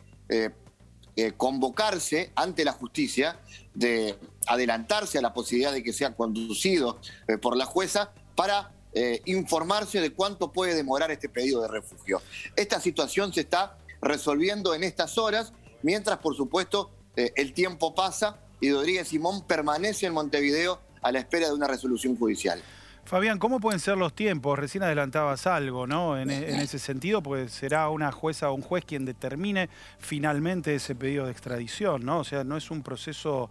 convocarse 1.36 2.30
ante 2.36 2.64
la 2.64 2.72
justicia, 2.72 3.40
de 3.74 4.16
adelantarse 4.46 5.18
a 5.18 5.22
la 5.22 5.32
posibilidad 5.32 5.72
de 5.72 5.82
que 5.82 5.92
sea 5.92 6.14
conducido 6.14 6.98
por 7.40 7.56
la 7.56 7.66
jueza 7.66 8.12
para 8.34 8.72
eh, 8.92 9.22
informarse 9.26 10.00
de 10.00 10.12
cuánto 10.12 10.50
puede 10.50 10.74
demorar 10.74 11.12
este 11.12 11.28
pedido 11.28 11.62
de 11.62 11.68
refugio. 11.68 12.20
Esta 12.56 12.80
situación 12.80 13.32
se 13.32 13.42
está 13.42 13.78
resolviendo 14.02 14.74
en 14.74 14.82
estas 14.82 15.16
horas, 15.16 15.52
mientras 15.82 16.18
por 16.18 16.34
supuesto 16.34 16.90
eh, 17.14 17.32
el 17.36 17.52
tiempo 17.52 17.94
pasa 17.94 18.38
y 18.60 18.72
Rodríguez 18.72 19.06
Simón 19.06 19.46
permanece 19.46 20.06
en 20.06 20.14
Montevideo 20.14 20.80
a 21.02 21.12
la 21.12 21.20
espera 21.20 21.46
de 21.46 21.54
una 21.54 21.68
resolución 21.68 22.16
judicial. 22.16 22.60
Fabián, 23.04 23.38
¿cómo 23.38 23.60
pueden 23.60 23.78
ser 23.78 23.96
los 23.96 24.12
tiempos? 24.12 24.58
Recién 24.58 24.82
adelantabas 24.82 25.46
algo, 25.46 25.86
¿no? 25.86 26.18
En, 26.18 26.30
ese 26.30 26.78
sentido, 26.78 27.22
pues 27.22 27.52
será 27.52 27.88
una 27.88 28.12
jueza 28.12 28.50
o 28.50 28.54
un 28.54 28.62
juez 28.62 28.84
quien 28.84 29.04
determine 29.04 29.68
finalmente 29.98 30.74
ese 30.74 30.94
pedido 30.94 31.26
de 31.26 31.32
extradición, 31.32 32.04
¿no? 32.04 32.20
O 32.20 32.24
sea, 32.24 32.44
no 32.44 32.56
es 32.56 32.70
un 32.70 32.82
proceso 32.82 33.50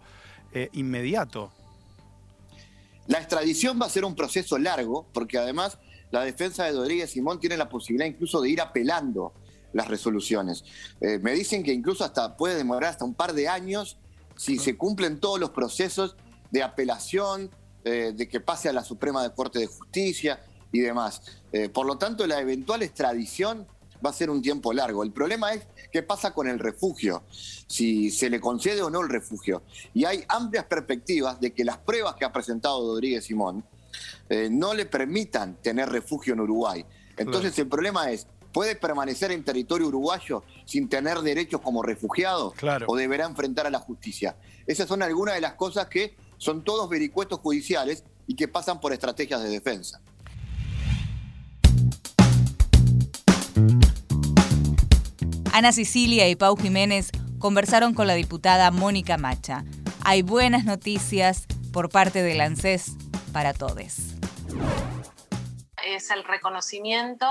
eh, 0.52 0.68
inmediato. 0.72 1.52
La 3.06 3.18
extradición 3.18 3.80
va 3.80 3.86
a 3.86 3.90
ser 3.90 4.04
un 4.04 4.14
proceso 4.14 4.58
largo, 4.58 5.06
porque 5.12 5.38
además 5.38 5.78
la 6.10 6.24
defensa 6.24 6.64
de 6.64 6.72
Rodríguez 6.72 7.10
Simón 7.10 7.40
tiene 7.40 7.56
la 7.56 7.68
posibilidad 7.68 8.06
incluso 8.06 8.40
de 8.40 8.50
ir 8.50 8.60
apelando 8.60 9.32
las 9.72 9.88
resoluciones. 9.88 10.64
Eh, 11.00 11.18
me 11.18 11.32
dicen 11.32 11.62
que 11.62 11.72
incluso 11.72 12.04
hasta 12.04 12.36
puede 12.36 12.56
demorar 12.56 12.90
hasta 12.90 13.04
un 13.04 13.14
par 13.14 13.32
de 13.32 13.48
años 13.48 13.96
si 14.36 14.58
se 14.58 14.76
cumplen 14.76 15.20
todos 15.20 15.38
los 15.38 15.50
procesos 15.50 16.16
de 16.50 16.62
apelación, 16.62 17.50
eh, 17.84 18.12
de 18.14 18.28
que 18.28 18.40
pase 18.40 18.68
a 18.68 18.72
la 18.72 18.84
Suprema 18.84 19.28
Corte 19.30 19.58
de 19.58 19.66
Justicia 19.66 20.40
y 20.72 20.80
demás. 20.80 21.22
Eh, 21.52 21.68
por 21.68 21.86
lo 21.86 21.98
tanto, 21.98 22.26
la 22.26 22.40
eventual 22.40 22.82
extradición 22.82 23.66
va 24.04 24.10
a 24.10 24.12
ser 24.12 24.30
un 24.30 24.42
tiempo 24.42 24.72
largo. 24.72 25.02
El 25.02 25.12
problema 25.12 25.52
es 25.52 25.66
qué 25.92 26.02
pasa 26.02 26.32
con 26.32 26.48
el 26.48 26.58
refugio, 26.58 27.22
si 27.30 28.10
se 28.10 28.30
le 28.30 28.40
concede 28.40 28.82
o 28.82 28.90
no 28.90 29.00
el 29.00 29.08
refugio. 29.08 29.62
Y 29.94 30.04
hay 30.04 30.24
amplias 30.28 30.64
perspectivas 30.64 31.40
de 31.40 31.52
que 31.52 31.64
las 31.64 31.78
pruebas 31.78 32.14
que 32.16 32.24
ha 32.24 32.32
presentado 32.32 32.80
Rodríguez 32.80 33.24
Simón 33.24 33.64
eh, 34.28 34.48
no 34.50 34.74
le 34.74 34.86
permitan 34.86 35.56
tener 35.56 35.88
refugio 35.88 36.34
en 36.34 36.40
Uruguay. 36.40 36.84
Entonces 37.16 37.58
el 37.58 37.68
problema 37.68 38.10
es, 38.10 38.26
¿puede 38.52 38.76
permanecer 38.76 39.30
en 39.32 39.44
territorio 39.44 39.88
uruguayo 39.88 40.42
sin 40.64 40.88
tener 40.88 41.18
derechos 41.20 41.60
como 41.60 41.82
refugiado? 41.82 42.54
¿O 42.86 42.96
deberá 42.96 43.26
enfrentar 43.26 43.66
a 43.66 43.70
la 43.70 43.78
justicia? 43.78 44.36
Esas 44.66 44.88
son 44.88 45.02
algunas 45.02 45.34
de 45.34 45.40
las 45.40 45.54
cosas 45.54 45.88
que 45.88 46.14
son 46.38 46.64
todos 46.64 46.88
vericuetos 46.88 47.40
judiciales 47.40 48.04
y 48.26 48.34
que 48.34 48.48
pasan 48.48 48.80
por 48.80 48.92
estrategias 48.92 49.42
de 49.42 49.50
defensa. 49.50 50.00
Ana 55.52 55.72
Sicilia 55.72 56.28
y 56.28 56.36
Pau 56.36 56.56
Jiménez 56.56 57.10
conversaron 57.40 57.92
con 57.92 58.06
la 58.06 58.14
diputada 58.14 58.70
Mónica 58.70 59.16
Macha. 59.16 59.64
Hay 60.04 60.22
buenas 60.22 60.64
noticias 60.64 61.46
por 61.72 61.88
parte 61.88 62.22
del 62.22 62.40
ANSES 62.40 62.92
para 63.32 63.52
todos. 63.52 63.96
Es 65.84 66.10
el 66.10 66.22
reconocimiento 66.22 67.26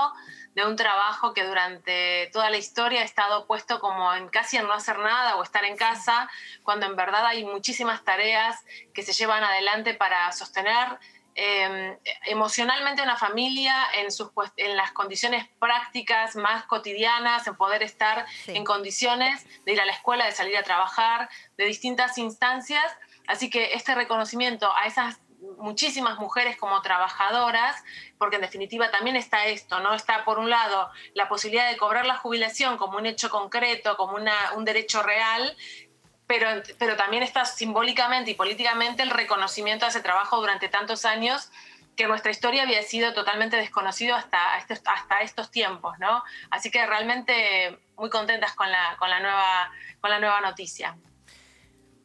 de 0.54 0.66
un 0.66 0.76
trabajo 0.76 1.32
que 1.32 1.44
durante 1.44 2.28
toda 2.32 2.50
la 2.50 2.58
historia 2.58 3.00
ha 3.00 3.04
estado 3.04 3.46
puesto 3.46 3.80
como 3.80 4.12
en 4.12 4.28
casi 4.28 4.58
en 4.58 4.66
no 4.66 4.74
hacer 4.74 4.98
nada 4.98 5.36
o 5.36 5.42
estar 5.42 5.64
en 5.64 5.76
casa, 5.76 6.28
cuando 6.62 6.84
en 6.84 6.96
verdad 6.96 7.24
hay 7.24 7.44
muchísimas 7.44 8.04
tareas 8.04 8.58
que 8.92 9.02
se 9.02 9.14
llevan 9.14 9.44
adelante 9.44 9.94
para 9.94 10.30
sostener 10.32 10.98
Em, 11.36 11.96
emocionalmente 12.26 13.02
una 13.02 13.16
familia 13.16 13.74
en, 13.94 14.10
sus, 14.10 14.30
en 14.56 14.76
las 14.76 14.92
condiciones 14.92 15.46
prácticas 15.58 16.34
más 16.34 16.64
cotidianas, 16.64 17.46
en 17.46 17.56
poder 17.56 17.82
estar 17.82 18.26
en 18.48 18.64
condiciones 18.64 19.46
de 19.64 19.72
ir 19.72 19.80
a 19.80 19.84
la 19.84 19.92
escuela, 19.92 20.26
de 20.26 20.32
salir 20.32 20.56
a 20.56 20.62
trabajar, 20.62 21.30
de 21.56 21.64
distintas 21.64 22.18
instancias. 22.18 22.84
Así 23.26 23.48
que 23.48 23.74
este 23.74 23.94
reconocimiento 23.94 24.74
a 24.74 24.86
esas 24.86 25.20
muchísimas 25.58 26.18
mujeres 26.18 26.56
como 26.56 26.82
trabajadoras, 26.82 27.82
porque 28.18 28.36
en 28.36 28.42
definitiva 28.42 28.90
también 28.90 29.16
está 29.16 29.46
esto, 29.46 29.80
¿no? 29.80 29.94
Está 29.94 30.24
por 30.24 30.38
un 30.38 30.50
lado 30.50 30.90
la 31.14 31.28
posibilidad 31.28 31.70
de 31.70 31.76
cobrar 31.76 32.06
la 32.06 32.16
jubilación 32.16 32.76
como 32.76 32.98
un 32.98 33.06
hecho 33.06 33.30
concreto, 33.30 33.96
como 33.96 34.16
una, 34.16 34.34
un 34.56 34.64
derecho 34.64 35.02
real, 35.02 35.56
pero, 36.78 36.96
también 36.96 37.24
está 37.24 37.44
simbólicamente 37.44 38.30
y 38.30 38.34
políticamente 38.34 39.02
el 39.02 39.10
reconocimiento 39.10 39.84
a 39.84 39.88
ese 39.88 40.00
trabajo 40.00 40.36
durante 40.38 40.68
tantos 40.68 41.04
años 41.04 41.50
que 41.96 42.06
nuestra 42.06 42.30
historia 42.30 42.62
había 42.62 42.82
sido 42.82 43.12
totalmente 43.14 43.56
desconocido 43.56 44.14
hasta, 44.14 44.54
hasta 44.54 45.20
estos 45.22 45.50
tiempos, 45.50 45.98
¿no? 45.98 46.22
Así 46.50 46.70
que 46.70 46.86
realmente 46.86 47.80
muy 47.96 48.10
contentas 48.10 48.54
con 48.54 48.70
la, 48.70 48.96
con 48.98 49.10
la, 49.10 49.18
nueva, 49.18 49.72
con 50.00 50.10
la 50.10 50.20
nueva 50.20 50.40
noticia. 50.40 50.96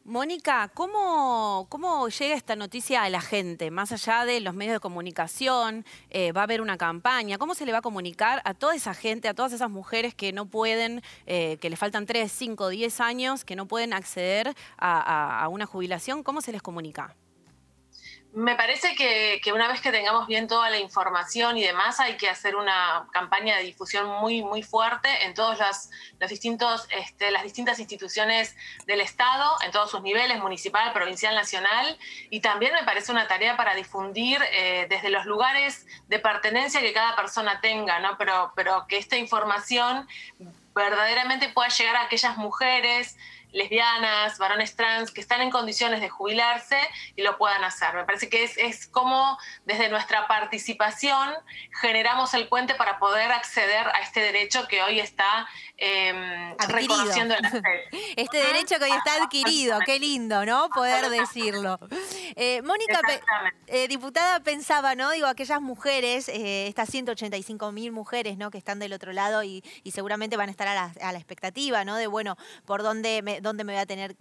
Mónica, 0.06 0.70
¿cómo, 0.72 1.66
¿cómo 1.68 2.08
llega 2.08 2.36
esta 2.36 2.54
noticia 2.54 3.02
a 3.02 3.10
la 3.10 3.20
gente? 3.20 3.72
Más 3.72 3.90
allá 3.90 4.24
de 4.24 4.38
los 4.38 4.54
medios 4.54 4.74
de 4.74 4.78
comunicación, 4.78 5.84
eh, 6.10 6.30
va 6.30 6.42
a 6.42 6.44
haber 6.44 6.60
una 6.60 6.78
campaña. 6.78 7.38
¿Cómo 7.38 7.56
se 7.56 7.66
le 7.66 7.72
va 7.72 7.78
a 7.78 7.82
comunicar 7.82 8.40
a 8.44 8.54
toda 8.54 8.76
esa 8.76 8.94
gente, 8.94 9.26
a 9.26 9.34
todas 9.34 9.52
esas 9.52 9.68
mujeres 9.68 10.14
que 10.14 10.32
no 10.32 10.46
pueden, 10.46 11.02
eh, 11.26 11.56
que 11.60 11.70
les 11.70 11.78
faltan 11.80 12.06
3, 12.06 12.30
5, 12.30 12.68
10 12.68 13.00
años, 13.00 13.44
que 13.44 13.56
no 13.56 13.66
pueden 13.66 13.92
acceder 13.92 14.54
a 14.78 15.48
una 15.50 15.66
jubilación? 15.66 16.22
¿Cómo 16.22 16.40
se 16.40 16.52
les 16.52 16.62
comunica? 16.62 17.16
Me 18.36 18.54
parece 18.54 18.94
que, 18.94 19.40
una 19.54 19.66
vez 19.66 19.80
que 19.80 19.90
tengamos 19.90 20.26
bien 20.26 20.46
toda 20.46 20.68
la 20.68 20.78
información 20.78 21.56
y 21.56 21.62
demás, 21.62 22.00
hay 22.00 22.18
que 22.18 22.28
hacer 22.28 22.54
una 22.54 23.08
campaña 23.10 23.56
de 23.56 23.62
difusión 23.62 24.10
muy, 24.20 24.42
muy 24.42 24.62
fuerte 24.62 25.08
en 25.24 25.32
todos 25.32 25.58
los, 25.58 26.28
distintos, 26.28 26.86
este, 26.90 27.30
las 27.30 27.44
distintas 27.44 27.78
instituciones 27.78 28.54
del 28.86 29.00
Estado, 29.00 29.56
en 29.64 29.70
todos 29.70 29.90
sus 29.90 30.02
niveles, 30.02 30.38
municipal, 30.38 30.92
provincial, 30.92 31.34
nacional. 31.34 31.96
Y 32.28 32.40
también 32.40 32.74
me 32.74 32.84
parece 32.84 33.10
una 33.10 33.26
tarea 33.26 33.56
para 33.56 33.74
difundir 33.74 34.38
eh, 34.52 34.86
desde 34.90 35.08
los 35.08 35.24
lugares 35.24 35.86
de 36.08 36.18
pertenencia 36.18 36.82
que 36.82 36.92
cada 36.92 37.16
persona 37.16 37.62
tenga, 37.62 38.00
¿no? 38.00 38.18
Pero, 38.18 38.52
pero 38.54 38.86
que 38.86 38.98
esta 38.98 39.16
información 39.16 40.06
verdaderamente 40.74 41.48
pueda 41.48 41.70
llegar 41.70 41.96
a 41.96 42.02
aquellas 42.02 42.36
mujeres, 42.36 43.16
lesbianas, 43.52 44.38
varones 44.38 44.76
trans 44.76 45.10
que 45.10 45.20
están 45.20 45.40
en 45.40 45.50
condiciones 45.50 46.00
de 46.00 46.08
jubilarse 46.08 46.78
y 47.14 47.22
lo 47.22 47.38
puedan 47.38 47.64
hacer. 47.64 47.94
Me 47.94 48.04
parece 48.04 48.28
que 48.28 48.44
es, 48.44 48.56
es 48.58 48.86
como 48.86 49.38
desde 49.64 49.88
nuestra 49.88 50.26
participación 50.28 51.30
generamos 51.80 52.34
el 52.34 52.48
puente 52.48 52.74
para 52.74 52.98
poder 52.98 53.32
acceder 53.32 53.86
a 53.88 54.00
este 54.00 54.20
derecho 54.20 54.66
que 54.68 54.82
hoy 54.82 55.00
está 55.00 55.48
eh, 55.78 56.54
reconociendo 56.68 57.34
la 57.40 57.50
Este 58.16 58.38
derecho 58.38 58.78
que 58.78 58.84
hoy 58.84 58.92
está 58.92 59.22
adquirido, 59.22 59.78
qué 59.84 59.98
lindo, 59.98 60.44
¿no? 60.44 60.68
Poder 60.70 61.08
decirlo. 61.10 61.78
Eh, 62.38 62.60
Mónica, 62.60 63.00
eh, 63.66 63.88
diputada, 63.88 64.40
pensaba, 64.40 64.94
¿no? 64.94 65.10
Digo, 65.10 65.26
aquellas 65.26 65.62
mujeres, 65.62 66.28
eh, 66.28 66.66
estas 66.66 66.90
185 66.90 67.72
mil 67.72 67.92
mujeres, 67.92 68.36
¿no? 68.36 68.50
Que 68.50 68.58
están 68.58 68.78
del 68.78 68.92
otro 68.92 69.14
lado 69.14 69.42
y, 69.42 69.64
seguramente 69.90 70.36
van 70.36 70.50
a 70.50 70.50
estar 70.50 70.68
a 70.68 70.74
la, 70.74 70.92
a 71.00 71.12
la 71.12 71.18
expectativa, 71.18 71.82
¿no? 71.86 71.96
De, 71.96 72.06
bueno, 72.06 72.36
por 72.66 72.82
dónde 72.82 73.22
me, 73.22 73.40
dónde 73.40 73.64
me 73.64 73.72
voy 73.72 73.80
a 73.80 73.86
tener 73.86 74.16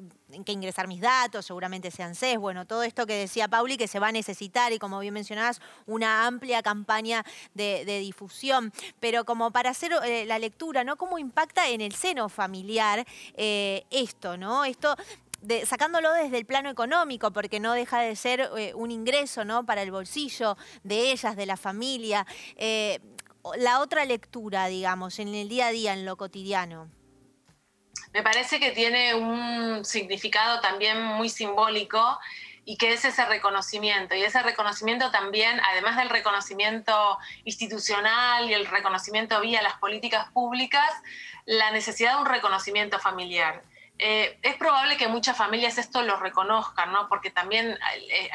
que 0.45 0.51
ingresar 0.54 0.88
mis 0.88 1.01
datos, 1.01 1.45
seguramente 1.45 1.91
sean 1.91 2.15
CES, 2.15 2.38
bueno, 2.38 2.65
todo 2.65 2.84
esto 2.84 3.06
que 3.06 3.15
decía 3.15 3.49
Pauli 3.49 3.75
que 3.75 3.89
se 3.89 3.99
va 3.99 4.08
a 4.08 4.12
necesitar 4.13 4.71
y 4.71 4.80
como 4.80 4.99
bien 4.99 5.13
mencionabas, 5.13 5.60
una 5.86 6.25
amplia 6.25 6.63
campaña 6.63 7.25
de, 7.54 7.84
difusión, 7.86 8.71
pero 9.01 9.25
como 9.25 9.51
para 9.51 9.71
hacer 9.71 9.91
la 10.25 10.39
lectura, 10.39 10.86
¿no? 10.86 10.95
¿Cómo 10.95 11.19
impacta 11.19 11.67
en 11.67 11.82
el 11.82 11.93
seno 11.93 12.30
familiar 12.30 13.06
esto, 13.36 14.38
¿no? 14.38 14.63
Esto 14.63 14.95
sacándolo 15.65 16.12
desde 16.13 16.38
el 16.38 16.45
plano 16.45 16.69
económico, 16.69 17.31
porque 17.31 17.60
no 17.60 17.73
deja 17.73 17.99
de 17.99 18.15
ser 18.15 18.49
eh, 18.58 18.73
un 18.75 18.91
ingreso 18.91 19.45
¿no? 19.45 19.65
para 19.65 19.81
el 19.81 19.91
bolsillo 19.91 20.58
de 20.84 21.12
ellas, 21.12 21.36
de 21.36 21.45
la 21.45 21.58
familia. 21.58 22.25
Eh, 22.55 22.99
la 23.58 23.79
otra 23.79 24.05
lectura, 24.05 24.67
digamos, 24.67 25.19
en 25.19 25.34
el 25.34 25.49
día 25.49 25.67
a 25.67 25.71
día, 25.71 25.93
en 25.93 26.05
lo 26.05 26.17
cotidiano. 26.17 26.89
Me 28.13 28.23
parece 28.23 28.60
que 28.60 28.71
tiene 28.71 29.13
un 29.13 29.84
significado 29.84 30.62
también 30.62 31.01
muy 31.01 31.29
simbólico 31.29 32.17
y 32.63 32.77
que 32.77 32.93
es 32.93 33.05
ese 33.05 33.25
reconocimiento. 33.25 34.15
Y 34.15 34.23
ese 34.23 34.41
reconocimiento 34.41 35.12
también, 35.12 35.60
además 35.71 35.97
del 35.97 36.10
reconocimiento 36.10 37.17
institucional 37.43 38.49
y 38.49 38.53
el 38.53 38.65
reconocimiento 38.65 39.39
vía 39.41 39.62
las 39.62 39.77
políticas 39.79 40.31
públicas, 40.31 40.89
la 41.45 41.71
necesidad 41.71 42.15
de 42.15 42.21
un 42.21 42.25
reconocimiento 42.25 42.99
familiar. 42.99 43.62
Eh, 43.97 44.38
es 44.41 44.55
probable 44.55 44.97
que 44.97 45.08
muchas 45.08 45.38
familias 45.38 45.77
esto 45.77 46.01
lo 46.03 46.17
reconozcan, 46.17 46.91
¿no? 46.91 47.08
Porque 47.08 47.29
también 47.29 47.77
eh, 48.10 48.29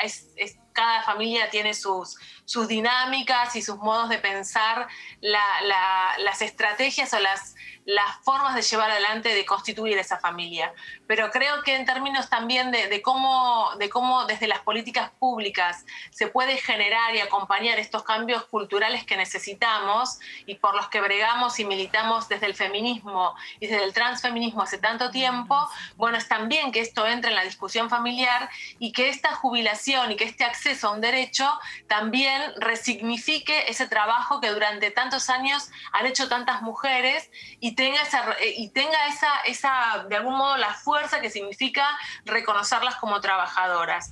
cada 0.73 1.03
familia 1.03 1.51
tiene 1.51 1.75
sus, 1.75 2.17
sus 2.45 2.69
dinámicas 2.69 3.55
y 3.57 3.63
sus 3.63 3.77
modos 3.77 4.09
de 4.09 4.19
pensar 4.19 4.89
las 5.21 6.43
estrategias 6.43 7.13
o 7.15 7.19
las, 7.19 7.55
las 7.85 8.17
formas 8.23 8.55
de 8.55 8.63
llevar 8.63 8.91
adelante, 8.91 9.35
de 9.35 9.45
constituir 9.45 9.99
esa 9.99 10.19
familia. 10.19 10.73
Pero 11.07 11.31
creo 11.31 11.63
que 11.63 11.75
en 11.75 11.85
términos 11.85 12.29
también 12.29 12.71
de, 12.71 13.03
cómo, 13.03 13.71
de 13.79 13.89
cómo 13.89 14.27
desde 14.27 14.47
las 14.47 14.61
políticas 14.61 15.11
públicas 15.19 15.85
se 16.11 16.29
puede 16.29 16.57
generar 16.57 17.15
y 17.15 17.21
acompañar 17.21 17.79
estos 17.79 18.03
cambios 18.05 18.45
culturales 18.45 19.05
que 19.05 19.17
necesitamos 19.17 20.19
y 20.47 20.57
por 20.57 20.75
los 20.75 20.89
que 20.89 21.01
bregamos 21.01 21.59
y 21.59 21.65
militamos 21.65 22.29
desde 22.29 22.47
el 22.47 22.55
feminismo 22.55 23.35
y 23.59 23.67
desde 23.67 23.85
el 23.85 23.93
transfeminismo 23.93 24.63
hace 24.63 24.79
tanto 24.79 25.11
tiempo, 25.11 25.69
bueno, 25.97 26.19
es 26.19 26.29
también 26.29 26.73
que 26.73 26.81
esto 26.81 27.07
entre 27.07 27.31
en 27.31 27.37
la 27.37 27.45
discusión 27.45 27.91
familiar 27.91 28.51
y 28.79 28.93
que 28.93 29.09
esta 29.09 29.35
jubilación 29.35 30.13
y 30.13 30.17
que 30.17 30.25
este 30.25 30.45
acceso 30.45 30.70
a 30.85 30.91
un 30.91 31.01
derecho 31.01 31.49
también 31.89 32.43
resignifique 32.57 33.71
ese 33.71 33.89
trabajo 33.89 34.41
que 34.41 34.51
durante 34.51 34.91
tantos 34.91 35.31
años 35.31 35.71
han 35.93 36.07
hecho 36.07 36.29
tantas 36.29 36.61
mujeres 36.63 37.31
y 37.59 37.71
y 37.71 37.77
tenga, 37.77 38.03
esa, 38.03 38.33
eh, 38.43 38.55
y 38.57 38.69
tenga 38.71 39.07
esa, 39.09 39.29
esa, 39.47 40.05
de 40.09 40.17
algún 40.17 40.37
modo, 40.37 40.57
la 40.57 40.75
fuerza 40.75 41.21
que 41.21 41.31
significa 41.31 41.85
reconocerlas 42.25 42.97
como 42.97 43.21
trabajadoras. 43.21 44.11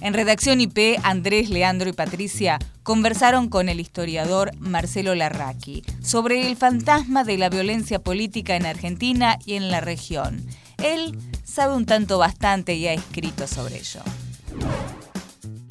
En 0.00 0.14
Redacción 0.14 0.60
IP, 0.60 1.00
Andrés, 1.02 1.48
Leandro 1.48 1.88
y 1.88 1.92
Patricia 1.92 2.58
conversaron 2.84 3.48
con 3.48 3.68
el 3.68 3.80
historiador 3.80 4.52
Marcelo 4.58 5.16
Larraqui 5.16 5.82
sobre 6.00 6.46
el 6.46 6.56
fantasma 6.56 7.24
de 7.24 7.38
la 7.38 7.48
violencia 7.48 7.98
política 7.98 8.54
en 8.54 8.66
Argentina 8.66 9.38
y 9.44 9.54
en 9.54 9.70
la 9.70 9.80
región. 9.80 10.46
Él 10.82 11.18
sabe 11.44 11.74
un 11.74 11.86
tanto 11.86 12.18
bastante 12.18 12.74
y 12.74 12.86
ha 12.86 12.92
escrito 12.92 13.46
sobre 13.46 13.76
ello. 13.76 14.00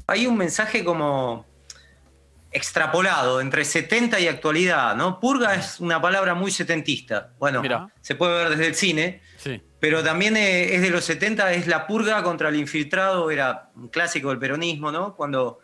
Hay 0.08 0.28
un 0.28 0.38
mensaje 0.38 0.84
como 0.84 1.46
extrapolado 2.54 3.42
entre 3.42 3.66
70 3.66 4.20
y 4.20 4.28
actualidad, 4.28 4.96
¿no? 4.96 5.20
Purga 5.20 5.56
es 5.56 5.80
una 5.80 6.00
palabra 6.02 6.36
muy 6.36 6.52
setentista. 6.52 7.32
Bueno, 7.40 7.64
se 8.02 8.16
puede 8.16 8.36
ver 8.36 8.50
desde 8.50 8.68
el 8.68 8.76
cine, 8.76 9.22
pero 9.80 10.04
también 10.04 10.38
eh, 10.38 10.76
es 10.76 10.82
de 10.82 10.92
los 10.92 11.04
70, 11.04 11.52
es 11.54 11.68
la 11.68 11.88
purga 11.88 12.22
contra 12.22 12.50
el 12.50 12.56
infiltrado, 12.56 13.32
era 13.32 13.72
un 13.76 13.90
clásico 13.90 14.30
del 14.30 14.38
peronismo, 14.38 14.92
¿no? 14.92 15.16
Cuando 15.16 15.60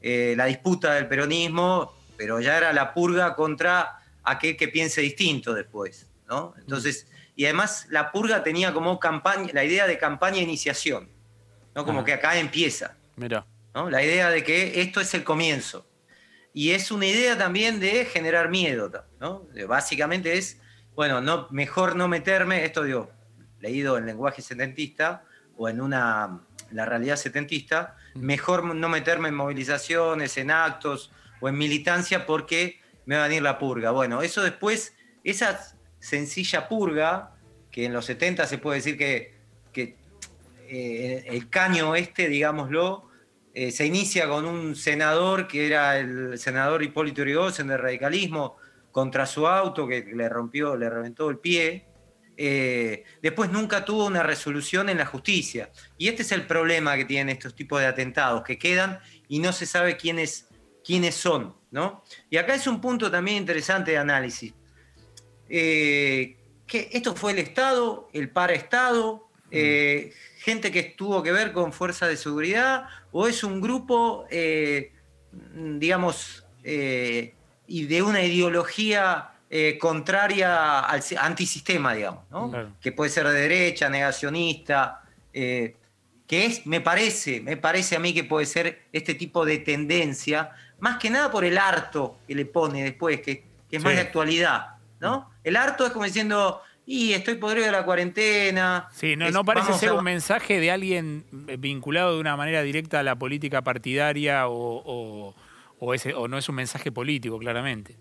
eh, 0.00 0.34
la 0.36 0.46
disputa 0.46 0.94
del 0.94 1.08
peronismo, 1.08 1.92
pero 2.16 2.40
ya 2.40 2.56
era 2.56 2.72
la 2.72 2.94
purga 2.94 3.34
contra 3.34 3.98
aquel 4.22 4.56
que 4.56 4.68
piense 4.68 5.00
distinto 5.00 5.52
después, 5.52 6.06
¿no? 6.28 6.54
Entonces, 6.58 7.08
y 7.40 7.46
además 7.46 7.86
la 7.88 8.12
purga 8.12 8.42
tenía 8.42 8.74
como 8.74 9.00
campaña, 9.00 9.48
la 9.54 9.64
idea 9.64 9.86
de 9.86 9.96
campaña 9.96 10.36
de 10.36 10.42
iniciación, 10.42 11.08
¿no? 11.74 11.86
Como 11.86 12.04
que 12.04 12.12
acá 12.12 12.38
empieza. 12.38 12.98
Mira. 13.16 13.46
¿no? 13.74 13.88
La 13.88 14.02
idea 14.02 14.28
de 14.28 14.44
que 14.44 14.82
esto 14.82 15.00
es 15.00 15.14
el 15.14 15.24
comienzo 15.24 15.86
y 16.52 16.72
es 16.72 16.90
una 16.90 17.06
idea 17.06 17.38
también 17.38 17.80
de 17.80 18.04
generar 18.04 18.50
miedo, 18.50 18.92
¿no? 19.20 19.46
Básicamente 19.66 20.36
es, 20.36 20.60
bueno, 20.94 21.22
no, 21.22 21.48
mejor 21.50 21.96
no 21.96 22.08
meterme, 22.08 22.62
esto 22.66 22.82
digo, 22.82 23.10
leído 23.58 23.96
en 23.96 24.04
lenguaje 24.04 24.42
setentista 24.42 25.24
o 25.56 25.70
en 25.70 25.80
una, 25.80 26.42
la 26.70 26.84
realidad 26.84 27.16
setentista, 27.16 27.96
mejor 28.16 28.74
no 28.74 28.88
meterme 28.90 29.30
en 29.30 29.34
movilizaciones, 29.34 30.36
en 30.36 30.50
actos 30.50 31.10
o 31.40 31.48
en 31.48 31.56
militancia 31.56 32.26
porque 32.26 32.82
me 33.06 33.16
va 33.16 33.24
a 33.24 33.28
venir 33.28 33.40
la 33.40 33.58
purga. 33.58 33.92
Bueno, 33.92 34.20
eso 34.20 34.42
después, 34.42 34.94
esa 35.24 35.74
sencilla 36.00 36.68
purga, 36.68 37.36
que 37.70 37.84
en 37.84 37.92
los 37.92 38.06
70 38.06 38.46
se 38.46 38.58
puede 38.58 38.78
decir 38.78 38.98
que, 38.98 39.34
que 39.72 39.96
eh, 40.68 41.24
el 41.26 41.48
caño 41.48 41.94
este, 41.94 42.28
digámoslo, 42.28 43.08
eh, 43.52 43.70
se 43.70 43.86
inicia 43.86 44.28
con 44.28 44.44
un 44.44 44.76
senador 44.76 45.48
que 45.48 45.66
era 45.66 45.98
el 45.98 46.38
senador 46.38 46.82
Hipólito 46.82 47.22
Yrigoyen 47.22 47.66
de 47.66 47.76
radicalismo 47.76 48.56
contra 48.92 49.26
su 49.26 49.46
auto 49.46 49.86
que 49.86 50.04
le 50.14 50.28
rompió, 50.28 50.76
le 50.76 50.88
reventó 50.88 51.28
el 51.30 51.38
pie. 51.38 51.86
Eh, 52.36 53.04
después 53.20 53.50
nunca 53.50 53.84
tuvo 53.84 54.06
una 54.06 54.22
resolución 54.22 54.88
en 54.88 54.98
la 54.98 55.06
justicia. 55.06 55.70
Y 55.98 56.08
este 56.08 56.22
es 56.22 56.32
el 56.32 56.46
problema 56.46 56.96
que 56.96 57.04
tienen 57.04 57.36
estos 57.36 57.54
tipos 57.54 57.80
de 57.80 57.86
atentados, 57.86 58.42
que 58.44 58.58
quedan 58.58 59.00
y 59.28 59.40
no 59.40 59.52
se 59.52 59.66
sabe 59.66 59.96
quiénes, 59.96 60.48
quiénes 60.84 61.14
son. 61.16 61.56
¿no? 61.70 62.02
Y 62.28 62.36
acá 62.36 62.54
es 62.54 62.66
un 62.66 62.80
punto 62.80 63.10
también 63.10 63.36
interesante 63.38 63.92
de 63.92 63.98
análisis. 63.98 64.54
Eh, 65.50 66.36
que 66.66 66.88
esto 66.92 67.14
fue 67.14 67.32
el 67.32 67.38
Estado, 67.38 68.08
el 68.12 68.30
para-Estado, 68.30 69.28
mm. 69.50 69.50
gente 70.38 70.70
que 70.70 70.84
tuvo 70.84 71.22
que 71.22 71.32
ver 71.32 71.52
con 71.52 71.72
fuerzas 71.72 72.08
de 72.08 72.16
seguridad 72.16 72.86
o 73.12 73.26
es 73.26 73.44
un 73.44 73.60
grupo, 73.60 74.26
eh, 74.30 74.92
digamos, 75.54 76.44
eh, 76.62 77.34
y 77.66 77.86
de 77.86 78.02
una 78.02 78.22
ideología 78.22 79.30
eh, 79.48 79.78
contraria 79.78 80.80
al 80.80 81.02
antisistema, 81.18 81.94
digamos, 81.94 82.24
que 82.80 82.92
puede 82.92 83.10
ser 83.10 83.26
de 83.26 83.40
derecha, 83.40 83.88
negacionista, 83.88 85.02
que 85.32 85.76
es, 86.28 86.66
me 86.66 86.80
parece, 86.80 87.40
me 87.40 87.56
parece 87.56 87.96
a 87.96 87.98
mí 87.98 88.14
que 88.14 88.24
puede 88.24 88.46
ser 88.46 88.82
este 88.92 89.14
tipo 89.14 89.44
de 89.44 89.58
tendencia, 89.58 90.50
más 90.78 90.98
que 90.98 91.10
nada 91.10 91.30
por 91.30 91.44
el 91.44 91.58
harto 91.58 92.18
que 92.26 92.34
le 92.34 92.44
pone 92.46 92.84
después, 92.84 93.20
que, 93.20 93.44
es 93.70 93.82
más 93.82 93.94
de 93.94 94.00
actualidad, 94.00 94.76
¿no? 95.00 95.30
El 95.42 95.56
harto 95.56 95.86
es 95.86 95.92
como 95.92 96.04
diciendo, 96.04 96.62
y 96.86 97.12
estoy 97.12 97.36
podrido 97.36 97.66
de 97.66 97.72
la 97.72 97.84
cuarentena. 97.84 98.88
Sí, 98.92 99.14
no, 99.14 99.30
no 99.30 99.44
parece 99.44 99.72
ser 99.74 99.92
un 99.92 100.02
mensaje 100.02 100.58
de 100.58 100.70
alguien 100.70 101.24
vinculado 101.58 102.14
de 102.14 102.20
una 102.20 102.36
manera 102.36 102.62
directa 102.62 102.98
a 103.00 103.02
la 103.02 103.16
política 103.16 103.62
partidaria 103.62 104.48
o, 104.48 105.34
ese, 105.94 106.14
o 106.14 106.26
no 106.26 106.36
es 106.36 106.48
un 106.48 106.56
mensaje 106.56 106.90
político, 106.90 107.38
claramente. 107.38 107.96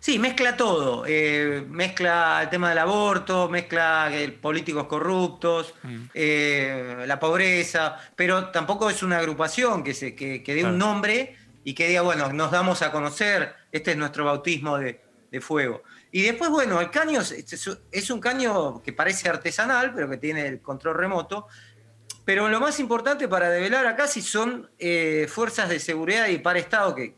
Sí, 0.00 0.18
mezcla 0.18 0.56
todo. 0.56 1.04
Eh, 1.06 1.64
mezcla 1.66 2.40
el 2.42 2.50
tema 2.50 2.68
del 2.68 2.78
aborto, 2.78 3.48
mezcla 3.48 4.10
políticos 4.40 4.84
corruptos, 4.84 5.74
mm. 5.82 5.96
eh, 6.12 7.04
la 7.06 7.18
pobreza, 7.18 7.96
pero 8.14 8.50
tampoco 8.50 8.90
es 8.90 9.02
una 9.02 9.16
agrupación 9.16 9.82
que, 9.82 9.94
se, 9.94 10.14
que, 10.14 10.42
dé 10.44 10.62
un 10.62 10.78
nombre 10.78 11.36
y 11.64 11.74
que 11.74 11.88
diga, 11.88 12.02
bueno, 12.02 12.32
nos 12.32 12.50
damos 12.50 12.82
a 12.82 12.92
conocer, 12.92 13.54
este 13.72 13.92
es 13.92 13.96
nuestro 13.96 14.26
bautismo 14.26 14.78
de, 14.78 15.07
de 15.30 15.40
fuego. 15.40 15.82
Y 16.10 16.22
después, 16.22 16.50
bueno, 16.50 16.80
el 16.80 16.90
caño 16.90 17.20
es 17.20 18.10
un 18.10 18.20
caño 18.20 18.82
que 18.82 18.92
parece 18.92 19.28
artesanal, 19.28 19.92
pero 19.94 20.08
que 20.08 20.16
tiene 20.16 20.46
el 20.46 20.60
control 20.60 20.96
remoto. 20.96 21.46
Pero 22.24 22.48
lo 22.48 22.60
más 22.60 22.78
importante 22.78 23.26
para 23.26 23.48
develar 23.48 23.86
acá 23.86 24.06
si 24.06 24.20
son 24.20 24.70
eh, 24.78 25.26
fuerzas 25.30 25.68
de 25.68 25.78
seguridad 25.78 26.28
y 26.28 26.38
para 26.38 26.58
Estado, 26.58 26.94
que 26.94 27.16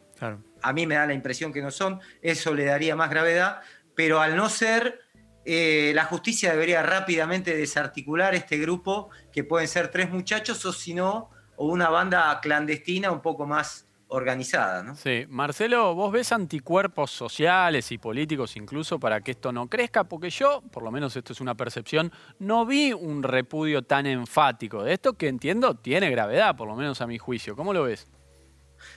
a 0.62 0.72
mí 0.72 0.86
me 0.86 0.94
da 0.94 1.06
la 1.06 1.14
impresión 1.14 1.52
que 1.52 1.62
no 1.62 1.70
son, 1.70 2.00
eso 2.22 2.54
le 2.54 2.64
daría 2.64 2.94
más 2.94 3.10
gravedad, 3.10 3.60
pero 3.96 4.20
al 4.20 4.36
no 4.36 4.48
ser, 4.48 5.00
eh, 5.44 5.92
la 5.94 6.04
justicia 6.04 6.52
debería 6.52 6.82
rápidamente 6.82 7.56
desarticular 7.56 8.34
este 8.34 8.58
grupo, 8.58 9.10
que 9.32 9.42
pueden 9.42 9.66
ser 9.66 9.88
tres 9.88 10.10
muchachos 10.10 10.64
o 10.64 10.72
si 10.72 10.94
no, 10.94 11.30
o 11.56 11.66
una 11.66 11.88
banda 11.88 12.38
clandestina 12.40 13.10
un 13.10 13.20
poco 13.20 13.46
más 13.46 13.89
organizada. 14.10 14.82
¿no? 14.82 14.96
Sí, 14.96 15.24
Marcelo, 15.28 15.94
¿vos 15.94 16.12
ves 16.12 16.32
anticuerpos 16.32 17.10
sociales 17.10 17.90
y 17.92 17.98
políticos 17.98 18.56
incluso 18.56 18.98
para 18.98 19.20
que 19.20 19.32
esto 19.32 19.52
no 19.52 19.68
crezca? 19.68 20.04
Porque 20.04 20.30
yo, 20.30 20.62
por 20.72 20.82
lo 20.82 20.90
menos 20.90 21.16
esto 21.16 21.32
es 21.32 21.40
una 21.40 21.54
percepción, 21.54 22.12
no 22.38 22.66
vi 22.66 22.92
un 22.92 23.22
repudio 23.22 23.82
tan 23.82 24.06
enfático 24.06 24.82
de 24.82 24.94
esto 24.94 25.14
que 25.14 25.28
entiendo 25.28 25.74
tiene 25.76 26.10
gravedad, 26.10 26.56
por 26.56 26.68
lo 26.68 26.76
menos 26.76 27.00
a 27.00 27.06
mi 27.06 27.18
juicio. 27.18 27.56
¿Cómo 27.56 27.72
lo 27.72 27.84
ves? 27.84 28.06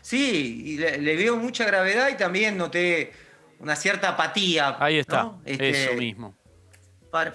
Sí, 0.02 0.78
le, 0.78 1.16
veo 1.16 1.38
mucha 1.38 1.66
gravedad 1.66 2.10
y 2.10 2.16
también 2.16 2.58
noté 2.58 3.12
una 3.60 3.76
cierta 3.76 4.10
apatía. 4.10 4.78
Ahí 4.80 4.98
está, 4.98 5.34
eso 5.46 5.64
este, 5.64 5.96
mismo. 5.96 6.36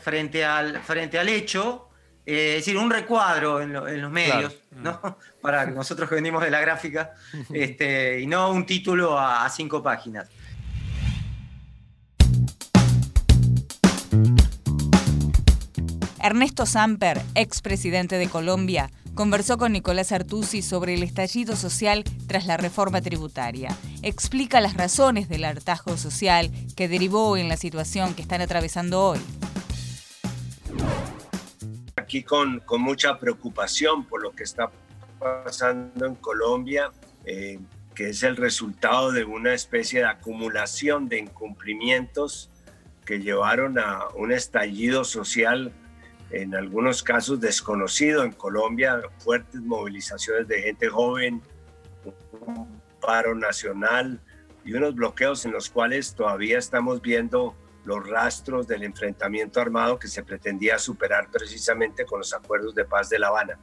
Frente 0.00 0.44
al, 0.44 0.80
frente 0.80 1.18
al 1.18 1.28
hecho, 1.28 1.87
eh, 2.30 2.58
es 2.58 2.66
decir, 2.66 2.76
un 2.76 2.90
recuadro 2.90 3.62
en, 3.62 3.72
los 3.72 4.10
medios, 4.10 4.54
mm. 4.72 4.86
Para 5.40 5.64
que 5.64 5.70
nosotros 5.70 6.10
que 6.10 6.16
venimos 6.16 6.42
de 6.42 6.50
la 6.50 6.60
gráfica, 6.60 7.14
este, 7.54 8.20
y 8.20 8.26
no 8.26 8.50
un 8.50 8.66
título 8.66 9.18
a, 9.18 9.48
cinco 9.48 9.82
páginas. 9.82 10.28
Ernesto 16.22 16.66
Samper, 16.66 17.22
expresidente 17.34 18.18
de 18.18 18.28
Colombia, 18.28 18.90
conversó 19.14 19.56
con 19.56 19.72
Nicolás 19.72 20.12
Artusi 20.12 20.60
sobre 20.60 20.92
el 20.92 21.02
estallido 21.04 21.56
social 21.56 22.04
tras 22.26 22.44
la 22.44 22.58
reforma 22.58 23.00
tributaria. 23.00 23.74
Explica 24.02 24.60
las 24.60 24.76
razones 24.76 25.30
del 25.30 25.46
hartazgo 25.46 25.96
social 25.96 26.50
que 26.76 26.88
derivó 26.88 27.38
en 27.38 27.48
la 27.48 27.56
situación 27.56 28.12
que 28.12 28.20
están 28.20 28.42
atravesando 28.42 29.02
hoy. 29.02 29.20
Aquí 32.08 32.22
con, 32.22 32.60
con 32.60 32.80
mucha 32.80 33.18
preocupación 33.18 34.06
por 34.06 34.22
lo 34.22 34.32
que 34.32 34.42
está 34.42 34.70
pasando 35.18 36.06
en 36.06 36.14
Colombia, 36.14 36.90
eh, 37.26 37.58
que 37.94 38.08
es 38.08 38.22
el 38.22 38.34
resultado 38.34 39.12
de 39.12 39.24
una 39.24 39.52
especie 39.52 40.00
de 40.00 40.06
acumulación 40.06 41.10
de 41.10 41.18
incumplimientos 41.18 42.48
que 43.04 43.18
llevaron 43.20 43.78
a 43.78 44.08
un 44.16 44.32
estallido 44.32 45.04
social 45.04 45.70
en 46.30 46.54
algunos 46.54 47.02
casos 47.02 47.40
desconocido 47.40 48.24
en 48.24 48.32
Colombia, 48.32 49.02
fuertes 49.18 49.60
movilizaciones 49.60 50.48
de 50.48 50.62
gente 50.62 50.88
joven, 50.88 51.42
un 52.40 52.80
paro 53.02 53.34
nacional 53.34 54.18
y 54.64 54.72
unos 54.72 54.94
bloqueos 54.94 55.44
en 55.44 55.52
los 55.52 55.68
cuales 55.68 56.14
todavía 56.14 56.56
estamos 56.56 57.02
viendo 57.02 57.54
los 57.88 58.06
rastros 58.06 58.68
del 58.68 58.82
enfrentamiento 58.82 59.62
armado 59.62 59.98
que 59.98 60.08
se 60.08 60.22
pretendía 60.22 60.78
superar 60.78 61.30
precisamente 61.30 62.04
con 62.04 62.18
los 62.18 62.34
acuerdos 62.34 62.74
de 62.74 62.84
paz 62.84 63.08
de 63.08 63.18
La 63.18 63.28
Habana. 63.28 63.58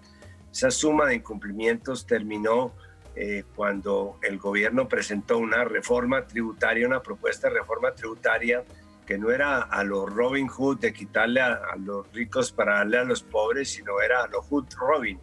Esa 0.51 0.71
suma 0.71 1.05
de 1.05 1.15
incumplimientos 1.15 2.07
terminó 2.07 2.73
eh, 3.15 3.43
cuando 3.55 4.17
el 4.23 4.39
gobierno 4.39 4.87
presentó 4.87 5.37
una 5.37 5.63
reforma 5.63 6.25
tributaria, 6.25 6.87
una 6.87 7.03
propuesta 7.03 7.49
de 7.49 7.59
reforma 7.59 7.93
tributaria 7.93 8.63
que 9.05 9.19
no 9.19 9.29
era 9.29 9.61
a 9.61 9.83
los 9.83 10.11
Robin 10.11 10.47
Hood 10.47 10.79
de 10.79 10.91
quitarle 10.91 11.41
a, 11.41 11.75
los 11.77 12.11
ricos 12.11 12.51
para 12.51 12.77
darle 12.77 12.97
a 12.97 13.03
los 13.03 13.21
pobres, 13.21 13.69
sino 13.69 14.01
era 14.01 14.23
a 14.23 14.27
los 14.27 14.43
Hood 14.47 14.65
Robin, 14.75 15.19